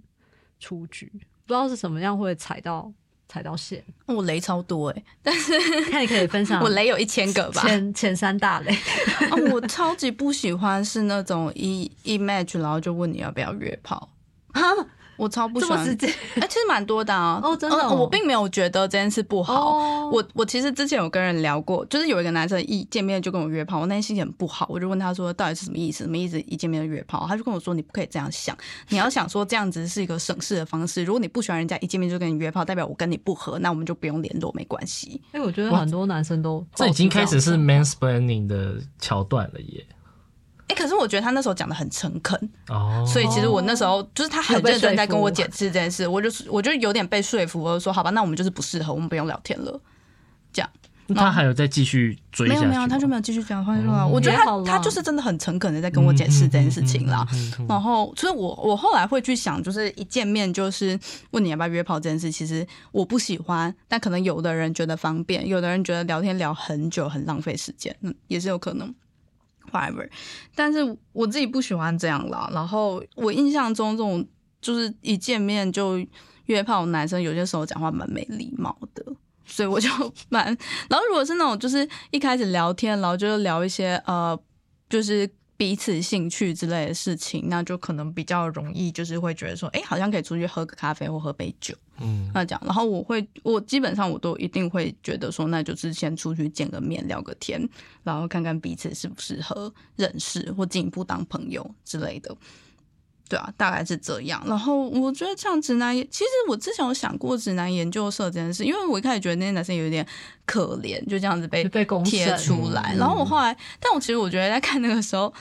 [0.60, 1.12] 出局，
[1.48, 2.93] 不知道是什么样会踩到
[3.28, 3.84] 踩到线。
[4.06, 8.78] 我雷超多哎，但是看你可以分享，我雷有一千个吧，前前三大雷。
[9.52, 14.08] 我超级不喜欢是那种一一 match 然后就问你要不要约炮
[14.52, 14.62] 啊。
[15.18, 17.39] 我超不喜欢，哎，其实蛮多的啊。
[17.43, 20.07] 哦，真的，我并没有觉得这件事不好。
[20.09, 26.03] 我我其实之前有跟人聊过，就是有一个男生一见面就跟我约炮，我那天心情很不好，我就问他说到底是什么意思？
[26.03, 26.39] 什么意思？
[26.41, 27.26] 一见面就约炮？
[27.28, 28.55] 他就跟我说你不可以这样想，
[28.89, 31.03] 你要想说这样子是一个省事的方式。
[31.03, 35.22] 如果你不喜欢人家一见面就跟你约炮，代表我跟你不合，那我们就不用联络，没关系。
[35.32, 39.86] 哎，我觉得很多男生都这已经开始是 mansplaining 的桥段了耶。
[40.68, 49.82] 哎，可可是我觉得他那时候讲的很诚恳，哦，所以其实我那时候就是他很认真在跟我解释这件事，我就是我就有点被说服，我就说好吧，那我们就是不适合，我们不用聊天了。
[50.53, 50.70] 这样
[51.13, 52.59] 他还有再继续追下去？
[52.61, 53.74] 没有没有，他就没有继续讲话
[54.07, 57.28] 我觉得他他就是真的很诚恳的在跟我解释这件事情啦。
[57.32, 57.38] 嗯。
[57.38, 60.97] 嗯嗯嗯嗯然后，所以我我后来会去想，就是一见面就是
[61.32, 68.93] 问你要不要约炮这件事，其实我不喜欢，但可能有的人觉得方便，有的人觉得聊天聊很久很浪费时间，嗯，也是有可能。
[69.72, 70.09] whatever，
[70.55, 72.49] 但是我自己不喜欢这样啦。
[72.53, 74.26] 然后我印象中，这种
[74.61, 75.97] 就是一见面就
[76.45, 79.05] 约炮男生，有些时候讲话蛮没礼貌的，
[79.45, 79.89] 所以我就
[80.30, 80.45] 蛮。
[80.89, 84.38] 然后如果是那种就是一开始聊天，然后就聊一些呃，
[84.89, 91.76] 就是彼此兴趣之类的事情，那就可能比较容易，就是会觉得说，哎，好像可以出去喝个咖啡或喝杯酒。
[91.99, 97.60] 嗯那这样，然后我会，我基本上我都一定会觉得说，那就是先出去见个面，聊个天，
[98.03, 102.38] 然后看看彼此适不适合认识或进一步当朋友之类的。
[103.30, 104.41] 对啊，大概是这样。
[104.45, 110.05] 然后我觉得像直男，其实我之前有想过直男研究社这件事，因为我一开始觉得那些男生有点
[110.45, 112.93] 可怜，就这样子被被公贴出来。
[112.93, 115.34] 嗯然后我后来，但我其实我觉得在看那个时候，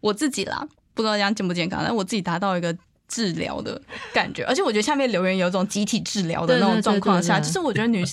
[0.00, 2.76] 我自己啦，不知道这样健不健康，但我自己达到一个
[3.08, 3.80] 治疗的
[4.14, 8.04] 感觉，而且我觉得下面留言有一种集体治疗的那种状况下，对对就是我觉得女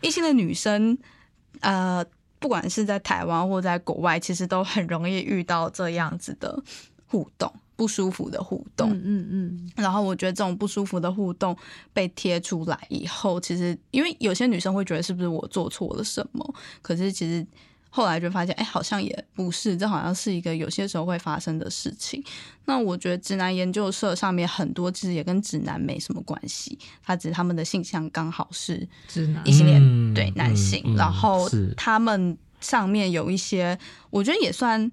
[0.00, 0.98] 异性的女生，
[1.60, 2.04] 呃，
[2.38, 6.60] 不管是在台湾或在国外，其实都很容易遇到这样子的
[7.06, 8.92] 互动，不舒服的互动。
[8.92, 11.56] 嗯嗯嗯，然后我觉得这种不舒服的互动
[11.94, 17.46] 被贴出来以后，其实因为有些女生会觉得是不是我做错了什么，可是其实
[17.88, 22.22] 后来就发现，哎，好像也不是，这好像是一个有些时候会发生的事情。
[22.66, 33.78] 那我觉得直男研究社上面很多其实也跟直男没什么关系，他只是他们的性向刚好是直男异性恋、嗯对男性，嗯嗯然后他们上面有一些，
[34.10, 34.92] 我觉得也算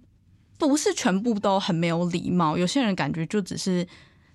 [0.58, 3.88] 不是全部都很没有礼貌，有些人感觉就只是。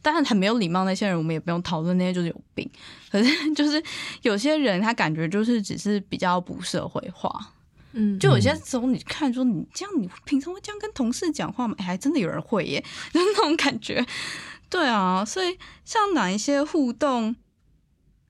[0.05, 2.69] 当然很没有礼貌，那些人我们也不用讨论，那些就是有病。
[3.09, 3.81] 可是 就是
[4.23, 7.53] 有些人他感觉就是只是比较不社会化，
[7.93, 11.77] 嗯，就有些时候你看说你这样，你平常会这样跟同事讲话吗？
[11.79, 14.05] 哎，还真的有人会耶， 就是那种感觉。
[14.69, 17.37] 对啊，所以像哪一些互动，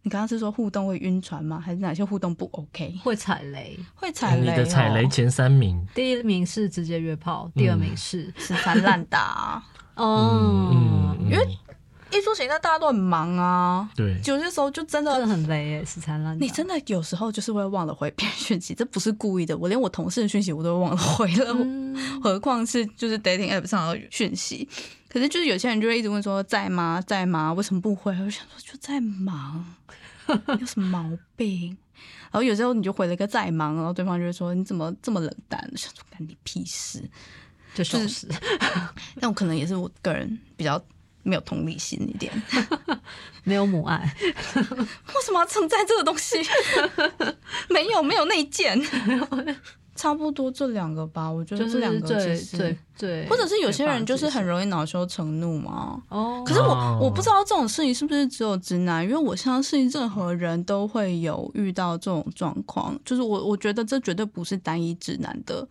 [0.05, 1.61] 你刚刚是说互动会晕船吗？
[1.61, 2.94] 还是哪些互动不 OK？
[3.05, 3.78] 会踩雷。
[3.94, 4.50] 会踩雷、哦？
[4.50, 11.59] 你的踩雷前三名，第一名是直接约炮，第二名是死缠烂打、啊， 哦，嗯，因为
[12.12, 16.44] 艺术型那大家都很忙啊，对，有些时候就真的真的很累耶，死缠烂打。
[16.44, 19.56] 你真的有时候就是会忘了回别人讯息，这不是故意的。
[19.56, 24.68] 我连我同事的讯息我都忘了回了，嗯何况是就是 dating app 上的讯息。
[25.08, 27.52] 可是就是有些人就会一直问说在吗，在吗？
[27.52, 28.12] 为什么不回？
[28.12, 29.64] 我就想说就在忙，
[30.60, 31.76] 有什么毛病？
[32.30, 35.60] 然后有时候你就回了一个在忙，然后对方就会说你怎么这么冷淡？
[35.70, 37.02] 我想说干你屁事。
[37.74, 38.28] 就收拾，
[39.18, 40.78] 但我可能也是我个人比较
[41.22, 42.32] 没有同理心一点。
[43.44, 46.38] 没有母爱， 为什么要存在这个东西？
[47.68, 48.80] 没有没有内建，
[49.96, 51.28] 差不多这两个吧。
[51.30, 56.00] 我觉得就这两个最其实最最，或者是有些人就是很容易恼羞成怒嘛。
[56.08, 56.42] 哦。
[56.46, 62.98] 可是我哦我不知道这种事情是不是只有直男，因为我相信任何人都会有遇到这种状况。
[63.04, 65.68] 就是我我觉得这绝对不是单一直男的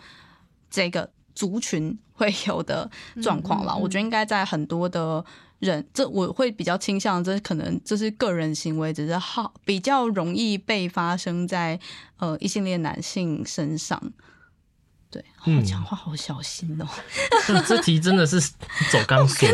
[0.69, 2.89] 这个族群会有的
[3.21, 3.73] 状况啦。
[3.73, 5.23] 嗯嗯嗯我觉得应该在很多的
[5.59, 11.79] 人，这我会比较倾向，这可能这是个人行为，只是好比较容易被发生在
[12.17, 14.01] 呃异性恋男性身上。
[15.11, 16.87] 对，我嗯讲话好小心哦、
[17.45, 19.45] 这这题 真的是走钢索，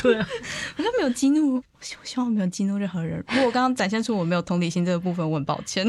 [0.00, 0.28] 对啊，
[0.76, 3.18] 我刚没有激怒，我希望我没有激怒任何人。
[3.28, 5.84] 如果我刚刚展现出我没有同理心这个部分，我很抱歉。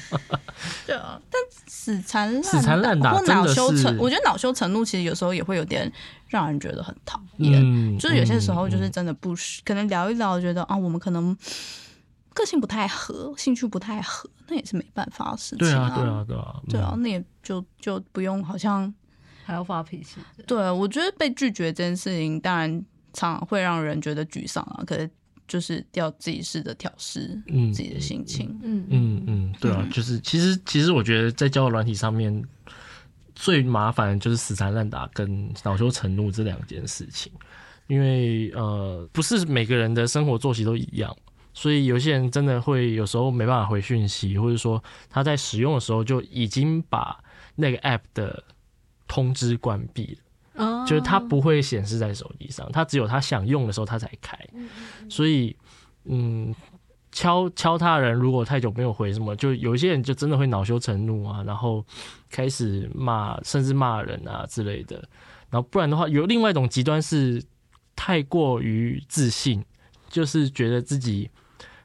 [0.86, 5.90] 对啊，但死缠烂死缠烂打或恼羞成，我觉得恼羞成怒其实有时候也会有点
[6.28, 7.60] 让人觉得很讨厌。
[7.62, 11.36] 嗯，就是有些时候就是嗯真的不是，可能聊一聊，觉得啊，我们可能
[12.32, 18.92] 个性不太合，兴趣不太合，那也是没办法的事情对啊，对啊，对啊，对啊，嗯，那也就就不用好像
[19.44, 22.70] 还要发脾气，对，我觉得被拒绝这件事情，当然
[23.12, 24.84] 常常会让人觉得沮丧啊。
[24.86, 25.10] 可是
[25.46, 28.48] 就是要自己试着调试嗯自己的心情。
[28.62, 32.42] 嗯嗯嗯嗯，对啊，就是其实其实我觉得在交友软体上面
[33.34, 37.32] 最麻烦的就是死缠烂打跟恼羞成怒这两件事情，
[37.86, 41.14] 因为呃不是每个人的生活作息都一样，
[41.52, 47.18] 所以有些人真的会有时候没办法回讯息，或者说他在使用的时候就已经把
[47.56, 48.44] 那个 app 的
[49.06, 50.18] 通知关闭了。
[50.54, 50.84] 哦。
[50.86, 54.38] 就是它不会显示在手机上，它只有他想用的时候它才开，
[55.08, 55.56] 所以
[56.04, 56.54] 嗯，
[57.12, 61.84] 敲敲他的人如果太久没有回什么，就有一些人就真的会恼羞成怒啊，然后
[62.30, 64.96] 开始骂，甚至骂人啊之类的。
[65.50, 67.42] 然后不然的话，有另外一种极端是
[67.94, 69.62] 太过于自信，
[70.08, 71.30] 就是觉得自己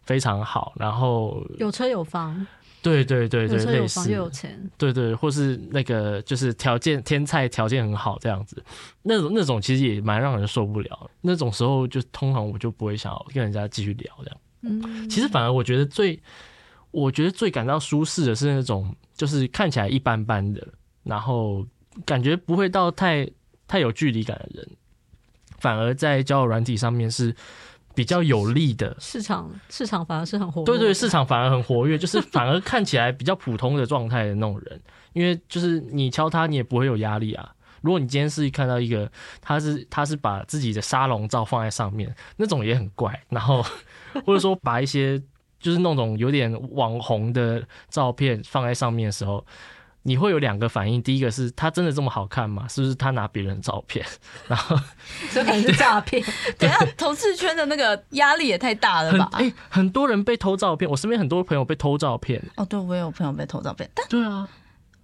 [0.04, 2.48] 非常好，然后有车有房，
[2.88, 8.64] 对对对对，有车类有房又有似，钱，对对，或是那个就是条件天菜条件很好这样子，
[9.04, 11.12] 那种那种其实也蛮让人受不了。
[11.22, 14.38] 那种时候就通常我就不会想要跟人家继续聊这样。
[14.62, 16.20] 嗯，其实反而我觉得最，
[16.92, 20.68] 我觉得最感到舒适的是那种，就是看起来一般般的，
[21.04, 21.66] 然后
[22.06, 23.30] 感觉不会到太
[23.68, 24.70] 太有距离感的人，
[25.60, 27.36] 反而在交友软体上面是
[27.98, 28.96] 比较有利的。
[29.00, 34.80] 市场市场反而是很活跃，对对，市场反而很活跃，就是 反而看起来比较普通的状态的那种人，
[35.14, 37.52] 因为就是你敲他，你也不会有压力啊。
[37.82, 43.20] 如果你今天是看到一个，他是他是把自己的沙龙照放在上面，那种也很怪。
[43.30, 43.66] 然后
[44.24, 45.20] 或者说把一些
[45.60, 49.44] 就是那种有点网红的照片放在上面的时候，
[50.08, 52.66] 你会有两个反应：第一个是他真的这么好看吗？
[52.70, 54.06] 是不是他拿别人的照片？
[54.48, 54.74] 然后
[55.34, 56.24] 这可能是诈骗。
[56.58, 59.30] 等下同事圈的那个压力也太大了吧？
[59.34, 62.42] 很哎、很多人被偷照片，我身边很多朋友被偷照片。
[62.56, 64.48] 哦，对，我也有朋友被偷照片，但对啊，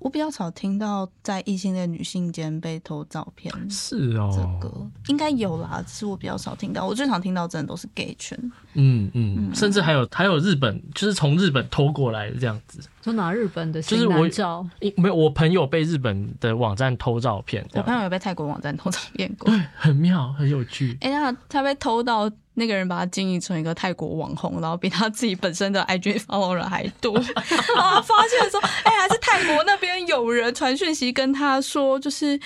[0.04, 3.51] 我比较少听到在异性恋女性间被偷照片。
[3.70, 6.86] 是哦，这个应该有啦，只是我比较少听到。
[6.86, 8.38] 我最常听到真的都是 gay 圈，
[8.74, 12.82] 嗯嗯，甚至还有还有日本，就是从日本偷过来的这样子。
[13.01, 19.49] 就拿日本的就是我照，因没有，我朋友被日本的网站偷照片，我朋友有被泰国网站偷照片过。
[19.49, 20.97] 对很妙，很有趣。
[21.01, 27.14] 哎、那他被偷到那个人把他经营成一个泰国网红，然后比他自己本身的 IG follower 还多。
[27.18, 32.39] 然发现说，哎、还是泰国那边有人传讯息跟他说，就是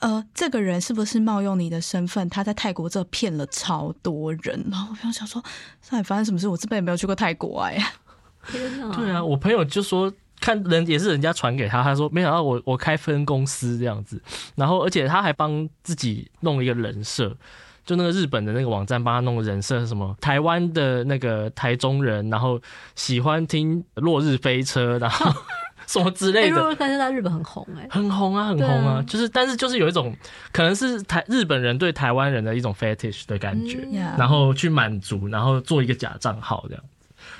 [0.00, 2.28] 呃，这个人是不是冒用你的身份？
[2.28, 4.64] 他在泰国这骗了超多人。
[4.70, 5.42] 然后我就想说，
[5.80, 6.48] 上海发生什么事？
[6.48, 7.76] 我这辈子没有去过泰国哎、
[8.50, 8.94] 天哪！
[8.96, 10.12] 对啊，我朋友就说。
[10.42, 14.20] 看人也是人家传给他，他说没想到我我开分公司这样子，
[14.56, 17.36] 然后而且他还帮自己弄了一个人设，
[17.84, 22.60] 就那个日本的那个网站帮他弄个人设，什么台湾的那个台中人，然后
[22.94, 25.32] 喜欢听落日飞车，然后
[25.86, 30.14] 什么之哎，类的，若若干在日本很红哎，很红啊，很红啊，啊就是但是就是有一种
[30.52, 36.82] 可能是台日本人对台湾人的一种 fetish 的感觉，然后去满足，然后做一个假账号这样。
[36.82, 36.88] 子，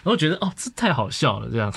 [0.03, 1.72] 然后觉得哦，这太好笑了，这样。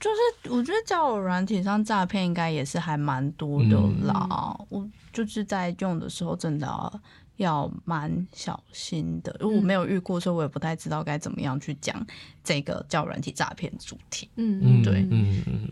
[0.00, 4.56] 就是我觉得交友软体上诈骗应该也是还蛮多的啦。
[4.68, 7.00] 我就是在用的时候真的要
[7.42, 12.04] 要蛮小心的，因为我没有遇过，所以我也不太知道该怎么样去讲
[12.42, 14.28] 这个交友软体诈骗主题。
[14.36, 15.06] 嗯嗯，对。
[15.10, 15.70] 嗯嗯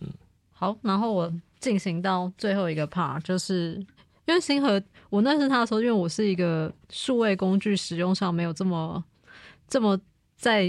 [0.00, 0.08] 嗯。
[0.52, 3.74] 好，然后我进行到最后一个 part，就是
[4.26, 9.02] 因为星河，我认识他的时候，因为我是一个数位工具使用上没有这么
[9.68, 9.98] 这么
[10.36, 10.64] 在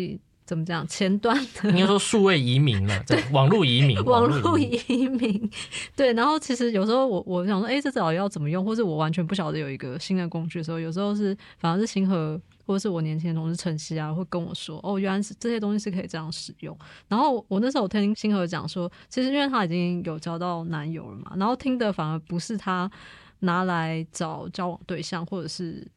[0.45, 1.69] 怎么讲前端的。
[1.71, 5.49] 应该说数位移民了，对， 网络移民，网络络移民，
[5.95, 16.77] 对，然后其实有时候我我想说，哎、这到底要怎么用，或者我完全不晓得有一个新的工具的时候，有时候是反而是星河或者是我年轻的同事晨曦啊，会跟我说，哦，原来是这些东西是可以这样使用。
[17.07, 22.89] 然后我那时候我听星河讲说，其实因为他已经有交到男友了嘛，然后听的反而不是他
[23.39, 25.87] 拿来找交往对象或者是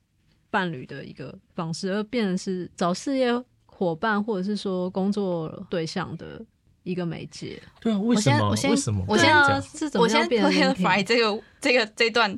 [0.51, 3.31] 伴侣的一个方式，而变成是找事业
[3.79, 6.45] 伙伴或者是说工作对象的
[6.83, 7.63] 一个媒介。
[7.81, 8.49] 对啊，为什么？
[8.49, 9.05] 我先为什么？
[9.07, 12.37] 我先对啊这样是怎么我先 clarify 这个这个这段。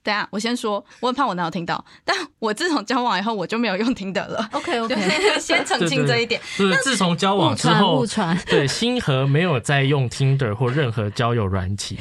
[0.00, 4.48] 等一下，我先说，我很怕我男友听到，但我自从交往以后，我就没有用听的了。
[4.52, 4.94] OK 就 OK，
[5.34, 6.40] 是先澄清这一点。
[6.56, 8.34] 就是自从交往之后误，传。
[8.46, 11.98] 对星河没有再用 Tinder 或任何交友软体，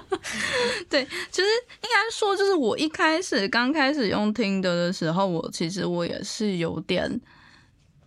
[0.90, 1.48] 对，其实
[1.82, 7.18] 应该说，就是我一开始刚开始用听的的时候，我其实我也是有点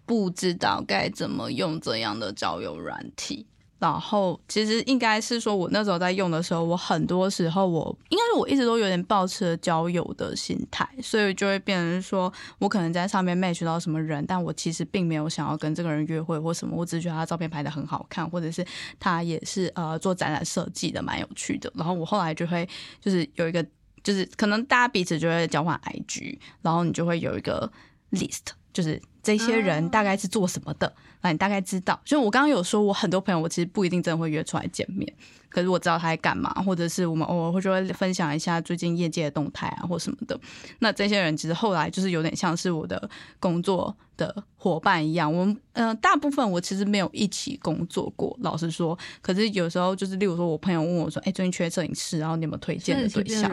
[0.07, 3.45] 不知道该怎么用这样的交友软体。
[3.79, 18.65] 然后其实应该是说，我那时候在用的时候，我很多时候我应该是我一直都有点抱持了交友的心态，所以就会变成说我可能在上面 match 到什么人，但我其实并没有想要跟这个人约会或什么，我只是觉得他照片拍的很好看，或者是
[18.99, 21.71] 他也是呃做展览设计的蛮有趣的。
[21.75, 22.67] 然后我后来就会
[22.99, 23.63] 就是有一个，
[24.01, 27.71] 就是可能大家彼此就会交换 IG，然后你就会有一个
[28.09, 28.39] list，
[28.73, 31.99] 就是这些人大概是做什么的，那、你大概知道。
[32.05, 35.11] 就是我刚刚有说，我很多朋友我其实不一定真的会约出来见面，
[35.49, 40.39] 可是我知道他在干嘛，或者是我们偶尔会就会分享一下最近业界的动态啊，或什么的。
[40.79, 43.09] 那这些人其实后来就是有点像是我的
[43.39, 45.31] 工作的伙伴一样。
[45.33, 48.97] 我们呃，大部分我其实没有一起工作过，老实说。
[49.21, 53.51] 可是有时候就是，例如说我朋友问我说：“哎，最近缺摄影师，然后你有没有推荐的对象？”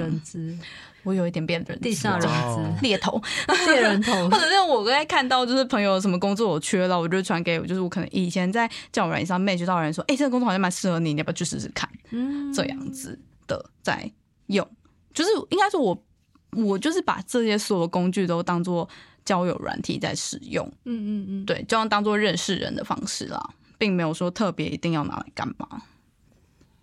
[1.04, 3.20] 我有一点变人，地下人资猎头，
[3.66, 14.10] 猎人头， 或者是我刚才看到就是朋友什么工作我缺了，我就传给我，就是我可能以前在交友软件上 match 到人说：“哎，这个工作好像蛮适合你，你要不要去试试看？”嗯，这样子的在
[14.46, 14.68] 用，
[15.12, 16.04] 就是应该说我
[16.52, 18.88] 我就是把这些所有工具都当做
[19.24, 20.66] 交友软体在使用。
[20.84, 23.50] 嗯嗯嗯，对，就像当做认识人的方式啦。
[23.76, 25.82] 并没有说特别一定要拿来干嘛。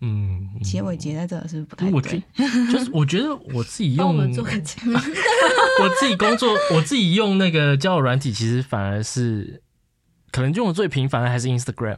[0.02, 2.22] 嗯，结尾结在这是不太对。
[2.72, 4.76] 就是我觉得我自己用，我们做个结
[5.82, 9.64] 我自己工作，我自己用那个交友软体，其实反而是
[10.32, 11.98] 可能用的最频繁的还是 Instagram。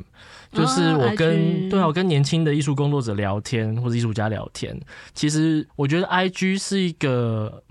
[0.52, 4.80] 就是我跟对啊，我跟年轻的艺术工作者聊天或者艺术家聊天，
[5.14, 7.64] 其实我觉得 IG 是一个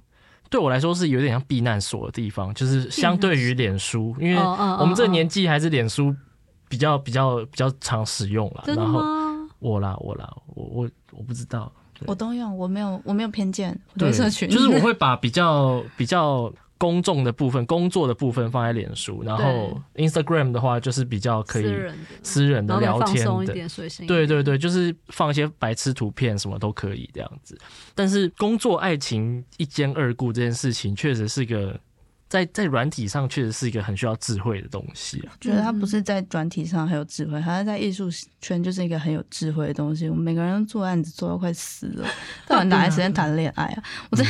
[0.50, 6.14] 对我来说是有点像避难所的地方，就是相对于脸书，因为我们这个年纪还是脸书。
[6.68, 9.02] 比较比较比较常使用了，然后
[9.58, 11.70] 我啦我啦我我我不知道，
[12.06, 14.48] 我都用，我没有我没有偏见，对社群。
[14.48, 16.50] 就是我会 把比较比较
[16.82, 21.72] 公众的部分、工作的部分放在脸书，然后 Instagram 的话就是比较可以
[22.24, 23.54] 私人的聊天的，
[24.08, 27.56] 对对对，就是放一些白痴图片什么都可以这样子。
[27.94, 31.78] 但是工作爱情一兼二顾这件事情，确实是个。
[32.32, 35.36] 在在软体上确实是一个很需要智慧的东西啊。
[35.38, 38.08] 觉得它不是在软体上很有智慧，它在艺术
[38.40, 40.08] 圈就是一个很有智慧的东西。
[40.08, 42.08] 我们每个人做案子做到快死了，
[42.48, 43.82] 到底哪来时间谈恋爱啊？
[44.08, 44.24] 我在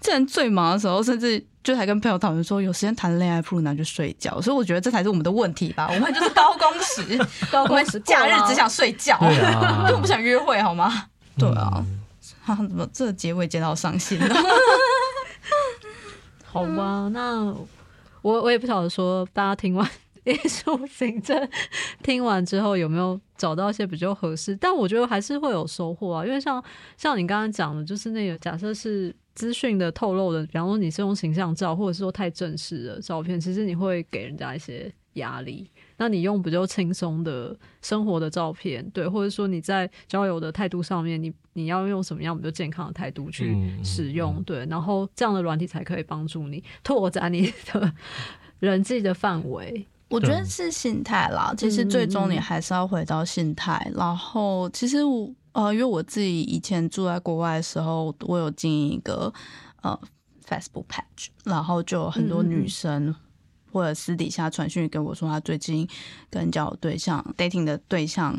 [0.00, 4.40] 之前最忙的时候，甚至就还跟朋友讨论说，有时间谈恋爱不如拿去睡觉。
[4.40, 5.90] 所以我觉得这才是我们的问题吧。
[5.92, 7.18] 我们就是高工时，
[7.50, 9.18] 高工时，假日只想睡觉，
[9.84, 11.06] 根本不想约会，好吗？
[11.36, 11.84] 对啊，
[12.46, 14.36] 他怎么这结尾接到伤心了？
[16.52, 17.46] 好吧，那
[18.20, 19.88] 我我也不晓得说，大家听完
[20.24, 21.48] 艺术行政
[22.02, 24.54] 听完之后有没有找到一些比较合适？
[24.56, 26.62] 但我觉得还是会有收获啊，因为像
[26.98, 35.70] 像你刚刚讲的，就是那个假设是资讯的透露的，比方说你是用形象照，或者是说太正式的照片，其实你会给人家一些压力。
[35.96, 47.92] 那你用比较轻松的生活的照片，对，或者说你在交友的态度上面，你你要用什么样比较健康的态度去使用，对，然后这样的软体才可以帮助你拓展你的
[48.58, 49.86] 人际的范围。
[50.08, 53.90] 我觉得是心态啦，其实最终你还是要回到心态。
[53.94, 59.32] 然后其实我呃，因为我自己以前住在国外的时候，我有经营一个
[59.80, 59.98] 呃
[60.46, 63.14] Facebook page，然后就有很多女生。
[63.72, 65.88] 或者私底下传讯给我说，他最近
[66.30, 68.38] 跟交友对象 dating 的对象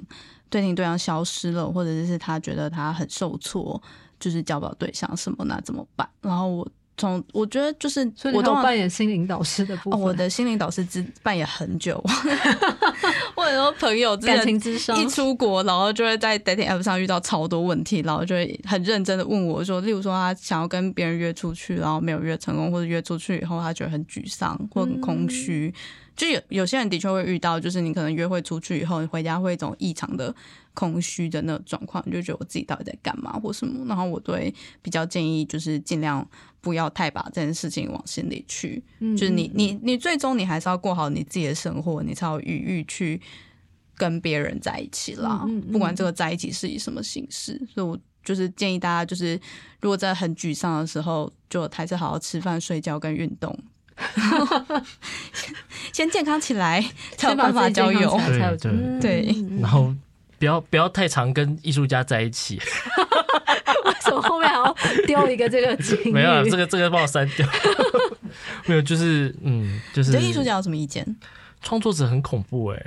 [0.51, 3.81] dating 对象消失了，或者是他觉得他很受挫，
[4.19, 6.07] 就是交不到对象什么，那怎么办？
[6.21, 6.67] 然后我。
[6.97, 9.99] 从我觉得就是，我都扮演心灵导师的部分。
[9.99, 12.01] 我的心灵导师之扮演很久，
[13.35, 25.73] 我很多朋友感情之上一出国，然后就会在 dating app 上遇到超多问题，然后就会很认真的问我说，例如说他想要跟别人约出去，然后没有约成功，或者约出去以后他觉得很沮丧或很空虚。
[26.15, 30.33] 就有有些人的确会遇到，就是你可能约会出去以后，你回家会一种异常的
[30.73, 33.85] 空虚的那种状况，就觉得我自己到底在干嘛或什么。
[33.87, 36.27] 然后我对比较建议就是尽量。
[36.63, 38.81] 不要太把这件事情往心里去，
[39.17, 43.19] 就是你你你最终你还是要过好你自己的生活，你才有余裕去
[43.97, 45.45] 跟别人在一起啦。
[45.73, 49.37] 不管这个在一起是以什么形式，所以我就是建议大家，就是
[49.81, 53.53] 如果在很沮丧的时候，就还是好好吃饭、睡觉跟运动，
[55.93, 56.83] 先健康起来，
[57.17, 58.19] 才有办法交友。
[58.27, 59.93] 对对对，然后
[60.39, 62.59] 不要不要太常跟艺术家在一起。
[63.85, 64.75] 为什么后面还要
[65.05, 67.47] 丢一个这个金 没有，这个这个帮我删掉。
[68.65, 71.05] 没有，就是嗯，就是对艺术家有什么意见？
[71.61, 72.81] 创作者很恐怖哎，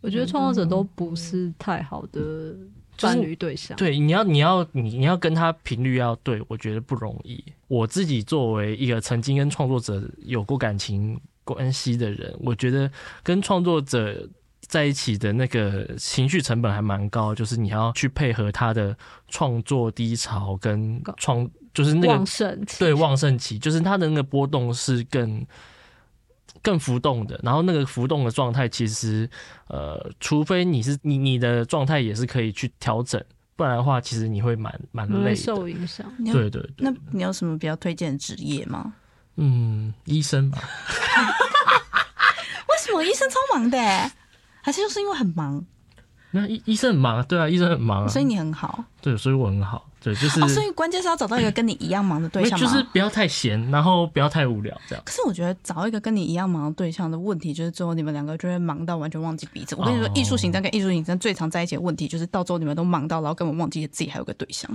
[0.00, 2.20] 我觉得创作者都不是太好的
[3.00, 3.76] 伴侣对象。
[3.76, 7.44] 对，你要你要你你要跟他频率要对，我觉得不容易。
[7.66, 12.90] 我自己作为一个曾经跟创作者有过感情关系的人，我觉得
[13.22, 14.28] 跟创作者。
[14.66, 18.94] 在一起的那个情绪成本还蛮高，就是你要去配合他的
[19.26, 25.42] 创作低潮跟创，就是那个旺盛对旺盛期，就是他的那个波动是更
[26.62, 27.38] 更浮动的。
[27.42, 29.28] 然后那个浮动的状态，其实
[29.68, 33.22] 呃，除非你是你你的状态也是可以去调整，
[33.56, 36.06] 不然的话，其实你会蛮蛮累，受影响。
[36.32, 38.92] 对对，那你有什么比较推荐的职业吗？
[39.36, 40.58] 嗯，医生吧。
[42.68, 43.78] 为什么医生超忙的？
[44.60, 45.64] 还是就是因为很忙，
[46.30, 50.48] 那医医生很忙，对啊，医生很忙啊，所以你很好对，所以我很好，对，就是、哦。
[50.48, 52.66] 所以关键是要找到一个跟你一样忙的对象吗？
[52.66, 55.02] 就是不要太闲，然后不要太无聊，这样。
[55.04, 59.74] 可是我觉得找一个跟你一样忙的对象的问题，就是最后你们两个就会忙到完全忘记彼此。
[59.76, 64.70] 我跟你说哦，艺术行政跟艺术行政最常在一起的问题，就是到最后你们都忙到，然后根本忘记自己还有个对象。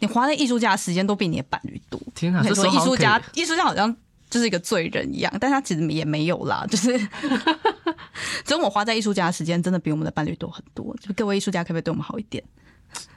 [0.00, 2.00] 你花在艺术家的时间都比你的伴侣多。
[2.14, 3.94] 天哪，我跟你说，艺术家，艺术家好像
[4.30, 6.98] 就是一个罪人一样，但他其实也没有啦， 就是，
[8.44, 10.96] 只有我花在艺术家的时间真的比我们的伴侣多很多。
[11.00, 12.42] 就各位艺术家，可不可以对我们好一点？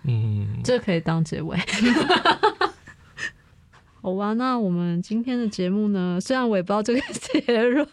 [0.04, 1.58] 嗯， 这可以当结尾。
[4.02, 7.88] 好吧，那我们今天的节目呢，虽然我也不知道这个结论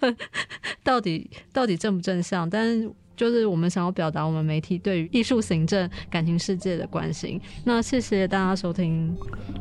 [0.83, 7.41] 到底 到底正不正向，但是就是我们想要表达我们媒体对于艺术行政、感情世界的关心。
[7.65, 9.17] 那谢谢大家收听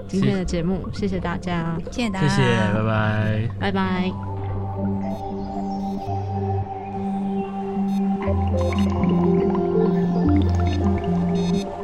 [0.07, 2.41] 今天的节目，谢谢大家，谢谢大家，谢谢，
[2.73, 3.47] 拜拜。
[3.59, 4.11] 拜拜。
[11.51, 11.78] Thank